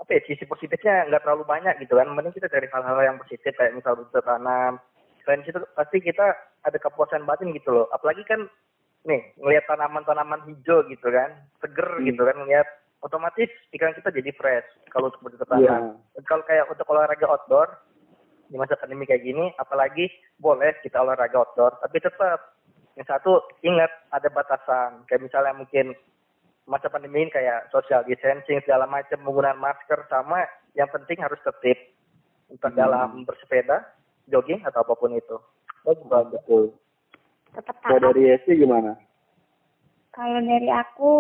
apa 0.02 0.10
ya 0.10 0.22
sisi 0.26 0.42
positifnya 0.50 1.06
nggak 1.06 1.22
terlalu 1.22 1.46
banyak 1.46 1.78
gitu 1.86 2.02
kan. 2.02 2.10
Mending 2.10 2.34
kita 2.34 2.50
cari 2.50 2.66
hal-hal 2.66 2.98
yang 3.06 3.22
positif 3.22 3.54
kayak 3.54 3.78
misal 3.78 3.94
bercocok 3.94 4.26
tanam. 4.26 4.82
Selain 5.22 5.46
itu 5.46 5.62
pasti 5.78 5.98
kita 6.02 6.26
ada 6.66 6.78
kepuasan 6.82 7.30
batin 7.30 7.54
gitu 7.54 7.70
loh. 7.70 7.86
Apalagi 7.94 8.26
kan 8.26 8.50
nih 9.06 9.22
ngelihat 9.38 9.70
tanaman-tanaman 9.70 10.50
hijau 10.50 10.82
gitu 10.90 11.14
kan, 11.14 11.38
seger 11.62 12.02
Hmm. 12.02 12.10
gitu 12.10 12.26
kan 12.26 12.36
ngelihat 12.42 12.66
otomatis 13.06 13.48
pikiran 13.70 13.94
kita 13.94 14.10
jadi 14.12 14.34
fresh 14.34 14.66
kalau 14.90 15.14
untuk 15.14 15.30
bercocok 15.30 15.62
Iya. 15.62 15.78
tanam. 15.78 16.02
Dan 16.18 16.24
Kalau 16.26 16.44
kayak 16.44 16.66
untuk 16.74 16.90
olahraga 16.90 17.28
outdoor 17.30 17.70
di 18.50 18.58
masa 18.58 18.76
pandemi 18.76 19.06
kayak 19.06 19.22
gini, 19.22 19.54
apalagi 19.62 20.10
boleh 20.42 20.74
kita 20.82 20.98
olahraga 21.00 21.46
outdoor, 21.46 21.78
tapi 21.86 22.02
tetap 22.02 22.58
yang 22.98 23.08
satu 23.08 23.46
ingat 23.62 23.88
ada 24.10 24.28
batasan. 24.34 25.06
Kayak 25.06 25.30
misalnya 25.30 25.54
mungkin 25.56 25.94
masa 26.66 26.90
pandemi 26.90 27.26
ini 27.26 27.32
kayak 27.32 27.70
social 27.70 28.04
distancing 28.06 28.60
segala 28.66 28.90
macam 28.90 29.22
penggunaan 29.22 29.58
masker 29.58 30.06
sama 30.10 30.46
yang 30.74 30.90
penting 30.90 31.18
harus 31.22 31.40
tertib 31.42 31.78
entah 32.50 32.74
Hmm. 32.74 32.82
dalam 32.82 33.10
bersepeda, 33.24 33.86
jogging 34.28 34.62
atau 34.66 34.82
apa 34.82 34.94
pun 34.98 35.14
itu. 35.14 35.38
Oh, 35.88 35.96
betul 36.28 36.76
Tetap 37.56 37.82
kalau 37.82 38.12
dari 38.12 38.30
Yesi 38.30 38.62
gimana 38.62 38.94
Kalau 40.14 40.42
dari 40.44 40.68
aku, 40.68 41.14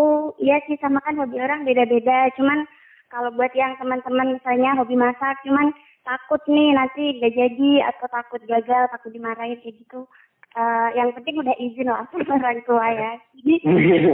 iya 0.43 0.59
sih 0.67 0.75
sama 0.83 0.99
kan 1.01 1.15
hobi 1.15 1.39
orang 1.39 1.63
beda-beda. 1.63 2.27
Cuman 2.35 2.67
kalau 3.07 3.31
buat 3.31 3.53
yang 3.55 3.79
teman-teman 3.79 4.35
misalnya 4.35 4.75
hobi 4.75 4.99
masak, 4.99 5.39
cuman 5.47 5.71
takut 6.09 6.41
nih 6.49 6.73
nanti 6.73 7.21
gak 7.21 7.37
jadi 7.37 7.71
atau 7.93 8.09
takut 8.09 8.41
gagal, 8.49 8.89
takut 8.89 9.13
dimarahin 9.13 9.61
kayak 9.61 9.77
gitu. 9.77 10.09
Eh, 10.57 10.89
yang 10.97 11.13
penting 11.13 11.37
udah 11.37 11.53
izin 11.61 11.85
lah 11.85 12.09
sama 12.09 12.25
orang 12.41 12.65
tua 12.65 12.87
ya. 12.89 13.11
Jadi 13.37 13.55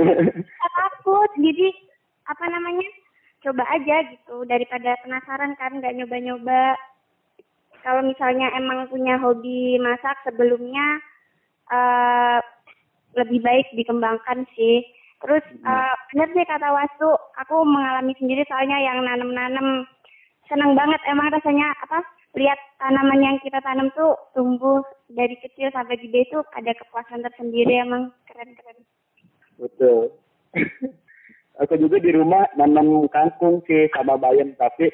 takut. 0.76 1.32
Jadi 1.40 1.68
apa 2.28 2.44
namanya? 2.52 2.88
Coba 3.40 3.64
aja 3.72 3.96
gitu 4.12 4.44
daripada 4.50 5.00
penasaran 5.06 5.56
kan 5.56 5.80
nggak 5.80 5.96
nyoba-nyoba. 5.96 6.76
Kalau 7.86 8.02
misalnya 8.04 8.52
emang 8.58 8.90
punya 8.92 9.16
hobi 9.22 9.80
masak 9.80 10.18
sebelumnya 10.28 11.00
eh 11.72 12.40
lebih 13.16 13.40
baik 13.40 13.72
dikembangkan 13.78 14.44
sih. 14.58 14.84
Terus 15.24 15.46
eh 15.64 15.96
bener 16.12 16.28
sih 16.36 16.44
kata 16.44 16.68
Wastu, 16.74 17.16
aku 17.40 17.64
mengalami 17.64 18.12
sendiri 18.20 18.44
soalnya 18.50 18.76
yang 18.82 19.00
nanam-nanam 19.06 19.88
seneng 20.50 20.78
banget 20.78 21.02
emang 21.10 21.32
rasanya 21.34 21.74
apa 21.86 22.00
lihat 22.36 22.60
tanaman 22.78 23.24
yang 23.24 23.38
kita 23.40 23.58
tanam 23.64 23.88
tuh 23.96 24.14
tumbuh 24.36 24.84
dari 25.08 25.40
kecil 25.40 25.72
sampai 25.72 25.96
gede 25.96 26.28
itu 26.28 26.40
ada 26.54 26.72
kepuasan 26.76 27.24
tersendiri 27.24 27.80
emang 27.80 28.12
keren-keren. 28.28 28.78
betul. 29.56 30.12
Aku 31.64 31.80
juga 31.80 32.04
di 32.04 32.12
rumah 32.12 32.52
nanam 32.60 33.08
kangkung 33.08 33.64
sih 33.64 33.88
sama 33.96 34.20
bayam 34.20 34.52
tapi 34.60 34.92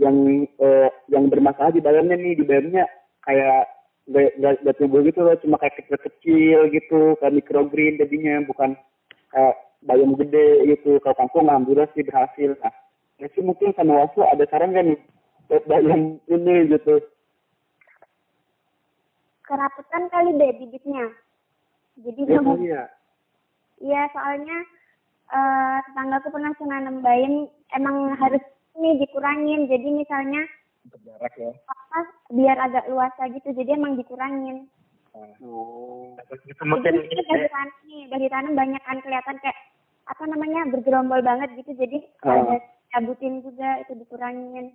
yang 0.00 0.48
eh, 0.48 0.88
yang 1.12 1.28
bermasalah 1.28 1.76
di 1.76 1.84
bayamnya 1.84 2.16
nih 2.16 2.40
di 2.40 2.44
bayamnya 2.48 2.88
kayak 3.28 3.68
nggak 4.08 4.64
nggak 4.64 4.76
tumbuh 4.80 5.04
gitu 5.04 5.20
loh 5.20 5.36
cuma 5.44 5.60
kayak 5.60 5.76
kecil-kecil 5.84 6.72
gitu 6.72 7.20
kayak 7.20 7.36
microgreen 7.36 8.00
jadinya 8.00 8.40
bukan 8.48 8.72
kayak 9.28 9.54
bayam 9.84 10.16
gede 10.16 10.64
gitu. 10.72 10.96
Kalau 11.04 11.16
kangkung 11.20 11.52
alhamdulillah 11.52 11.92
sih 11.92 12.00
berhasil. 12.00 12.56
Nah 12.64 12.72
sih 13.28 13.42
mungkin 13.42 13.76
sama 13.76 14.04
wasu 14.04 14.24
ada 14.24 14.44
saran 14.48 14.72
kan 14.72 14.88
nih 14.88 15.00
buat 15.46 15.64
bayam 15.66 16.16
ini 16.26 16.54
gitu 16.70 17.02
Keraputan 19.42 20.06
kali 20.08 20.30
deh 20.38 20.50
bibitnya. 20.56 21.10
Jadi 21.98 22.20
ya 22.22 22.38
kamu 22.38 22.50
kali 22.54 22.70
ya 22.70 22.84
Iya, 23.80 24.02
soalnya 24.12 24.56
eh 25.30 25.78
tetanggaku 25.88 26.28
pernah 26.30 26.52
nanam 26.60 27.00
bayam 27.00 27.48
emang 27.74 28.14
harus 28.14 28.42
nih 28.76 28.94
dikurangin. 29.00 29.66
Jadi 29.66 29.88
misalnya 29.90 30.42
Untuk 30.86 31.00
jarak 31.02 31.34
ya. 31.34 31.50
apa 31.66 31.98
biar 32.30 32.56
agak 32.56 32.86
luasa 32.86 33.26
gitu. 33.32 33.50
Jadi 33.50 33.74
emang 33.74 33.98
dikurangin. 33.98 34.70
oh 35.42 36.14
Itu 36.46 36.62
mungkin 36.62 36.94
Jadi 36.94 37.10
ini 37.10 37.18
udah 37.18 37.38
ditanam 37.42 37.68
nih, 37.82 38.00
udah 38.06 38.18
ditanam 38.22 38.52
banyak 38.54 38.82
kan 38.86 38.98
kelihatan 39.02 39.36
kayak 39.42 39.58
apa 40.06 40.22
namanya 40.30 40.60
bergerombol 40.70 41.20
banget 41.20 41.50
gitu. 41.58 41.74
Jadi 41.74 41.98
Ah. 42.22 42.38
ada 42.38 42.56
cabutin 42.90 43.42
juga 43.42 43.80
itu 43.82 43.92
dikurangin. 43.96 44.74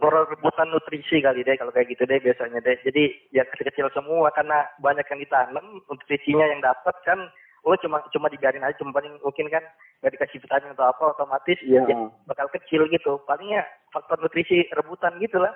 rebutan 0.00 0.72
nutrisi 0.72 1.20
kali 1.20 1.44
deh 1.44 1.52
kalau 1.60 1.68
kayak 1.68 1.92
gitu 1.92 2.08
deh 2.08 2.16
biasanya 2.24 2.64
deh. 2.64 2.80
Jadi 2.82 3.12
ya 3.36 3.44
kecil-kecil 3.44 3.92
semua 3.92 4.32
karena 4.32 4.64
banyak 4.80 5.04
yang 5.04 5.20
ditanam, 5.20 5.84
nutrisinya 5.86 6.46
yang 6.48 6.64
dapat 6.64 6.96
kan 7.04 7.20
lo 7.66 7.76
cuma 7.82 8.00
cuma 8.14 8.30
dibiarin 8.32 8.64
aja 8.64 8.80
cuma 8.80 8.94
paling 8.96 9.12
mungkin 9.20 9.50
kan 9.52 9.60
nggak 10.00 10.14
dikasih 10.14 10.40
vitamin 10.40 10.72
atau 10.72 10.88
apa 10.88 11.04
otomatis 11.12 11.58
Iya. 11.60 11.84
ya 11.84 11.96
bakal 12.24 12.46
kecil 12.54 12.86
gitu 12.88 13.20
palingnya 13.26 13.66
faktor 13.92 14.16
nutrisi 14.22 14.64
rebutan 14.72 15.18
gitu 15.18 15.42
lah 15.42 15.52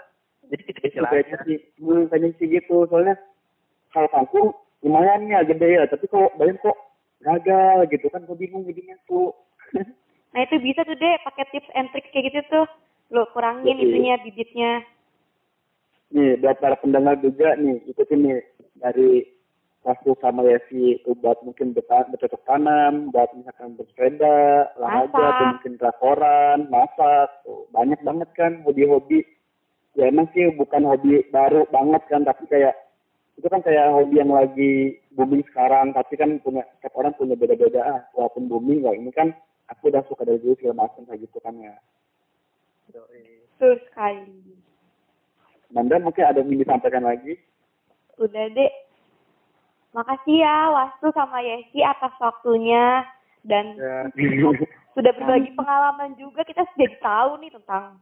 jadi 0.50 0.62
kecil-kecil 0.66 1.09
aja 1.09 1.36
sih 1.46 1.62
hmm, 1.78 2.11
kayaknya 2.11 2.34
sih 2.36 2.46
gitu 2.50 2.84
soalnya 2.90 3.14
kalau 3.94 4.09
kangkung 4.11 4.48
lumayan 4.82 5.30
ya 5.30 5.46
gede 5.46 5.78
ya 5.78 5.86
tapi 5.86 6.05
kok 6.11 6.34
bayam 6.36 6.59
kok 6.59 6.76
gagal 7.22 7.86
gitu 7.88 8.07
kan 8.11 8.26
gue 8.26 8.36
bingung 8.36 8.66
jadinya 8.66 8.98
tuh 9.07 9.30
Nah 10.33 10.41
itu 10.45 10.57
bisa 10.61 10.85
tuh 10.85 10.97
deh 10.97 11.14
pakai 11.24 11.45
tips 11.53 11.70
and 11.76 11.89
tricks 11.93 12.11
kayak 12.12 12.33
gitu 12.33 12.41
tuh. 12.49 12.66
Lo 13.12 13.28
kurangin 13.37 13.76
Betul. 13.76 13.89
itunya 13.89 14.14
bibitnya. 14.24 14.72
nih 16.12 16.37
buat 16.45 16.61
para 16.61 16.76
pendengar 16.76 17.16
juga 17.24 17.57
nih 17.57 17.80
ikutin 17.89 18.20
nih 18.20 18.45
dari 18.76 19.24
waktu 19.80 20.12
sama 20.20 20.45
Yesi 20.45 21.01
itu 21.01 21.16
buat 21.24 21.41
mungkin 21.41 21.72
bercocok 21.72 22.43
tanam, 22.45 23.09
buat 23.09 23.33
misalkan 23.33 23.80
bersepeda, 23.80 24.70
olahraga, 24.76 25.09
atau 25.09 25.47
mungkin 25.57 25.74
drakoran, 25.80 26.59
masak, 26.68 27.33
tuh, 27.49 27.64
banyak 27.72 27.97
banget 28.05 28.28
kan 28.37 28.61
hobi-hobi 28.68 29.24
ya 29.97 30.09
emang 30.09 30.28
sih 30.33 30.49
bukan 30.57 30.89
hobi 30.89 31.20
baru 31.28 31.68
banget 31.68 32.03
kan 32.09 32.24
tapi 32.24 32.49
kayak 32.49 32.72
itu 33.37 33.49
kan 33.49 33.61
kayak 33.61 33.93
hobi 33.93 34.20
yang 34.20 34.33
lagi 34.33 34.97
booming 35.12 35.45
sekarang 35.53 35.93
tapi 35.93 36.16
kan 36.16 36.41
punya 36.41 36.64
setiap 36.76 36.97
orang 36.97 37.12
punya 37.16 37.37
beda-beda 37.37 37.80
ah 37.85 38.01
walaupun 38.16 38.49
booming 38.49 38.85
ya 38.85 38.93
ini 38.97 39.12
kan 39.12 39.37
aku 39.70 39.92
udah 39.92 40.02
suka 40.10 40.26
dari 40.26 40.40
dulu 40.42 40.58
segala 40.58 40.86
macam 40.88 41.06
kayak 41.06 41.22
gitu 41.26 41.38
kan 41.42 41.54
ya 41.60 41.76
Betul 42.92 43.78
sekali. 43.88 44.26
Manda 45.72 45.96
mungkin 46.02 46.28
ada 46.28 46.42
yang 46.42 46.52
ingin 46.52 46.66
disampaikan 46.66 47.06
lagi 47.06 47.40
Udah 48.20 48.44
deh. 48.52 48.72
Makasih 49.92 50.40
ya 50.40 50.72
Wastu 50.72 51.12
sama 51.12 51.40
Yesi 51.40 51.80
atas 51.84 52.12
waktunya 52.16 53.04
dan 53.44 53.76
ya 53.76 54.08
sudah 54.96 55.12
berbagi 55.16 55.52
pengalaman 55.56 56.16
juga 56.20 56.44
kita 56.44 56.64
jadi 56.76 56.96
tahu 57.00 57.40
nih 57.40 57.52
tentang 57.52 58.00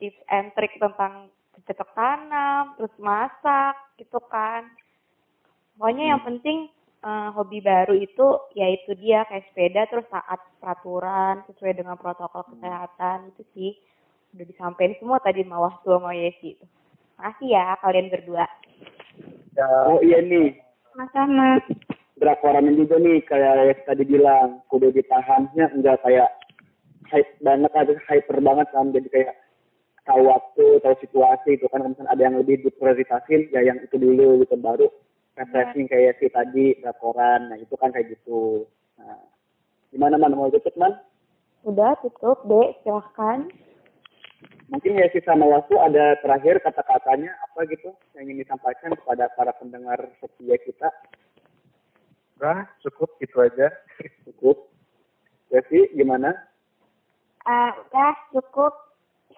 tips 0.00 0.20
and 0.32 0.48
trick 0.56 0.72
tentang 0.80 1.28
cocok 1.64 1.90
tanam, 1.92 2.76
terus 2.76 2.94
masak 2.96 3.76
gitu 4.00 4.20
kan. 4.32 4.68
Pokoknya 5.76 6.16
yang 6.16 6.22
penting 6.24 6.72
eh, 7.04 7.28
hobi 7.36 7.58
baru 7.64 7.94
itu 7.96 8.26
yaitu 8.56 8.92
dia 9.00 9.24
kayak 9.28 9.46
sepeda 9.50 9.82
terus 9.88 10.06
taat 10.12 10.40
peraturan 10.60 11.44
sesuai 11.48 11.80
dengan 11.80 11.96
protokol 11.96 12.44
kesehatan 12.54 13.32
itu 13.34 13.42
sih 13.56 13.72
udah 14.36 14.46
disampaikan 14.46 14.94
semua 15.02 15.18
tadi 15.18 15.42
sama 15.42 15.58
Wastu 15.66 15.88
sama 15.90 16.12
Yesi. 16.14 16.54
Makasih 17.18 17.48
ya 17.50 17.74
kalian 17.82 18.08
berdua. 18.08 18.46
Ya, 19.58 19.66
oh 19.90 20.00
iya 20.00 20.22
nih 20.22 20.56
Sama-sama. 20.94 21.60
drakorannya 22.20 22.76
juga 22.76 23.00
nih 23.00 23.24
kayak 23.24 23.54
yang 23.72 23.80
tadi 23.88 24.04
bilang 24.04 24.48
kudu 24.68 24.92
ditahannya 24.92 25.64
enggak 25.72 25.98
kayak 26.04 26.28
hype 27.08 27.32
banget 27.40 27.72
ada 27.74 27.96
hyper 28.06 28.38
banget 28.44 28.68
kan 28.70 28.92
jadi 28.92 29.08
kayak 29.08 29.34
tahu 30.04 30.28
waktu 30.28 30.66
tahu 30.84 30.94
situasi 31.00 31.56
itu 31.56 31.66
kan 31.72 31.80
kalau 31.80 31.90
misalnya 31.92 32.12
ada 32.12 32.22
yang 32.22 32.36
lebih 32.36 32.60
diprioritasin 32.60 33.48
ya 33.50 33.60
yang 33.64 33.80
itu 33.80 33.96
dulu 33.96 34.44
gitu 34.44 34.56
baru 34.60 34.88
refreshing 35.40 35.88
kayak 35.88 36.20
si 36.20 36.28
tadi 36.28 36.76
drakoran 36.84 37.48
nah 37.48 37.56
itu 37.56 37.72
kan 37.80 37.88
kayak 37.88 38.12
gitu. 38.12 38.68
Nah, 39.00 39.24
gimana 39.88 40.20
man? 40.20 40.36
Mau 40.36 40.52
tutup 40.52 40.76
man? 40.76 41.00
Udah 41.64 41.96
tutup 42.04 42.44
deh 42.44 42.76
silahkan. 42.84 43.48
mungkin 44.70 45.02
ya 45.02 45.10
si 45.10 45.18
sama 45.26 45.50
waktu 45.50 45.74
ada 45.82 46.14
terakhir 46.22 46.62
kata-katanya 46.62 47.34
apa 47.42 47.66
gitu 47.66 47.90
yang 48.14 48.30
ingin 48.30 48.46
disampaikan 48.46 48.94
kepada 48.94 49.26
para 49.34 49.50
pendengar 49.58 49.98
setia 50.22 50.54
kita? 50.62 50.88
Udah 52.38 52.70
cukup 52.86 53.18
gitu 53.18 53.42
aja. 53.42 53.66
cukup. 54.30 54.70
Sih 55.50 55.90
gimana? 55.98 56.30
Eh, 57.50 57.70
udah 57.74 58.14
cukup. 58.30 58.72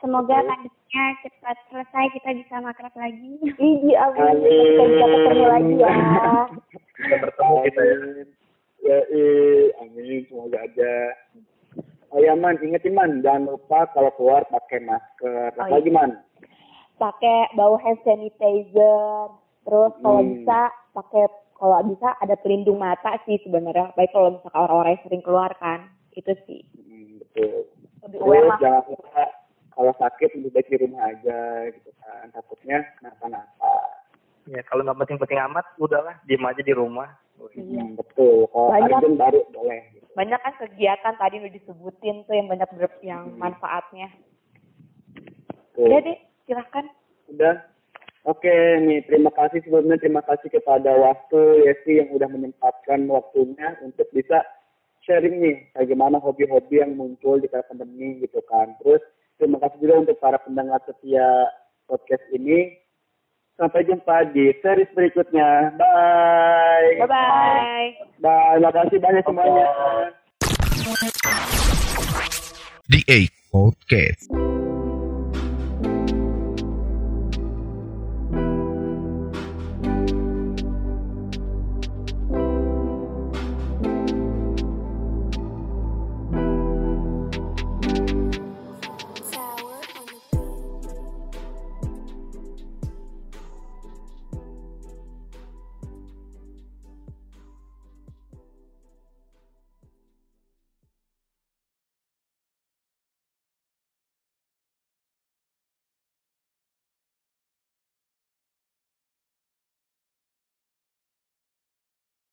Semoga 0.03 0.44
pandeminya 0.93 1.20
cepat 1.24 1.57
selesai 1.70 2.05
kita 2.12 2.30
bisa 2.36 2.55
makrab 2.61 2.95
lagi. 2.95 3.32
Iya, 3.57 4.12
amin. 4.12 4.36
Kita 4.45 4.84
bisa 4.84 5.07
ketemu 5.09 5.45
lagi 5.49 5.74
ya. 5.80 5.93
Kita 6.93 7.14
bertemu 7.18 7.55
kita 7.64 7.82
ya. 7.82 7.97
Ya, 8.82 8.99
eh, 9.09 9.62
amin. 9.80 10.20
Semoga 10.28 10.59
aja. 10.61 10.93
Oh 12.12 12.20
ya, 12.20 12.36
Man. 12.36 12.61
Ingetin, 12.61 12.93
Man. 12.93 13.24
Jangan 13.24 13.49
lupa 13.49 13.88
kalau 13.97 14.12
keluar 14.20 14.45
pakai 14.53 14.84
masker. 14.84 15.57
Oh, 15.57 15.64
Apa 15.64 15.72
lagi, 15.72 15.88
Man? 15.88 16.12
Pakai 17.01 17.57
bau 17.57 17.80
hand 17.80 17.99
sanitizer. 18.05 19.32
Terus 19.64 19.93
kalau 19.97 20.20
Hmm. 20.20 20.28
bisa 20.36 20.61
pakai 20.93 21.24
kalau 21.57 21.78
bisa 21.86 22.11
ada 22.18 22.34
pelindung 22.36 22.82
mata 22.82 23.16
sih 23.24 23.38
sebenarnya. 23.40 23.95
Baik 23.97 24.11
kalau 24.12 24.34
misalkan 24.34 24.61
orang-orang 24.61 24.93
yang 24.99 25.05
sering 25.09 25.22
keluar 25.24 25.51
kan. 25.57 25.88
Itu 26.12 26.34
sih. 26.45 26.61
Hmm, 26.76 27.22
betul. 27.22 27.64
Lebih 28.03 28.18
aware 28.20 28.43
Terus 28.43 28.51
lah. 28.51 28.59
jangan 28.61 28.82
lupa 28.90 29.24
kalau 29.72 29.92
sakit 29.96 30.36
lebih 30.36 30.50
baik 30.52 30.68
di 30.68 30.78
rumah 30.80 31.02
aja 31.08 31.38
gitu 31.72 31.90
kan. 31.98 32.30
Takutnya 32.30 32.84
kenapa-napa. 32.98 33.72
Ya 34.46 34.60
kalau 34.66 34.82
nggak 34.82 34.98
penting-penting 34.98 35.40
amat, 35.50 35.64
udahlah 35.76 36.18
diem 36.26 36.42
aja 36.42 36.62
di 36.62 36.74
rumah. 36.74 37.08
Iya. 37.54 37.82
Hmm, 37.82 37.98
betul. 37.98 38.46
Kalau 38.48 38.70
Banyak. 38.70 38.98
urgent 39.02 39.16
baru 39.18 39.40
boleh. 39.50 39.80
Gitu. 39.92 40.06
Banyak 40.14 40.40
kan 40.40 40.54
kegiatan 40.60 41.14
tadi 41.16 41.34
udah 41.42 41.52
disebutin 41.52 42.16
tuh 42.22 42.34
yang 42.34 42.46
banyak 42.46 42.70
ber- 42.74 43.02
yang 43.02 43.22
Hmm. 43.28 43.38
manfaatnya. 43.38 44.08
Betul. 45.72 45.88
Udah 45.88 46.00
deh, 46.04 46.18
silahkan. 46.46 46.86
Udah. 47.28 47.54
Oke 48.22 48.54
nih, 48.78 49.02
terima 49.02 49.34
kasih 49.34 49.66
sebelumnya 49.66 49.98
terima 49.98 50.22
kasih 50.22 50.46
kepada 50.46 50.94
waktu 50.94 51.66
Yesi 51.66 51.98
yang 51.98 52.14
udah 52.14 52.30
menyempatkan 52.30 53.10
waktunya 53.10 53.74
untuk 53.82 54.06
bisa 54.14 54.46
sharing 55.02 55.42
nih 55.42 55.56
bagaimana 55.74 56.22
hobi-hobi 56.22 56.78
yang 56.78 56.94
muncul 56.94 57.42
di 57.42 57.50
kala 57.50 57.66
pandemi 57.66 58.22
gitu 58.22 58.38
kan. 58.46 58.78
Terus 58.78 59.02
terima 59.37 59.59
kasih 59.61 59.78
juga 59.80 59.95
untuk 60.05 60.16
para 60.18 60.39
pendengar 60.41 60.80
setia 60.85 61.26
podcast 61.87 62.24
ini. 62.33 62.76
Sampai 63.61 63.85
jumpa 63.85 64.33
di 64.33 64.49
series 64.64 64.91
berikutnya. 64.97 65.76
Bye. 65.76 67.05
Bye-bye. 67.05 67.89
Bye. 68.18 68.57
Terima 68.57 68.70
kasih 68.72 68.99
banyak 68.99 69.24
semuanya. 69.28 69.66
The 72.89 73.01
A 73.07 73.20
Podcast. 73.53 74.61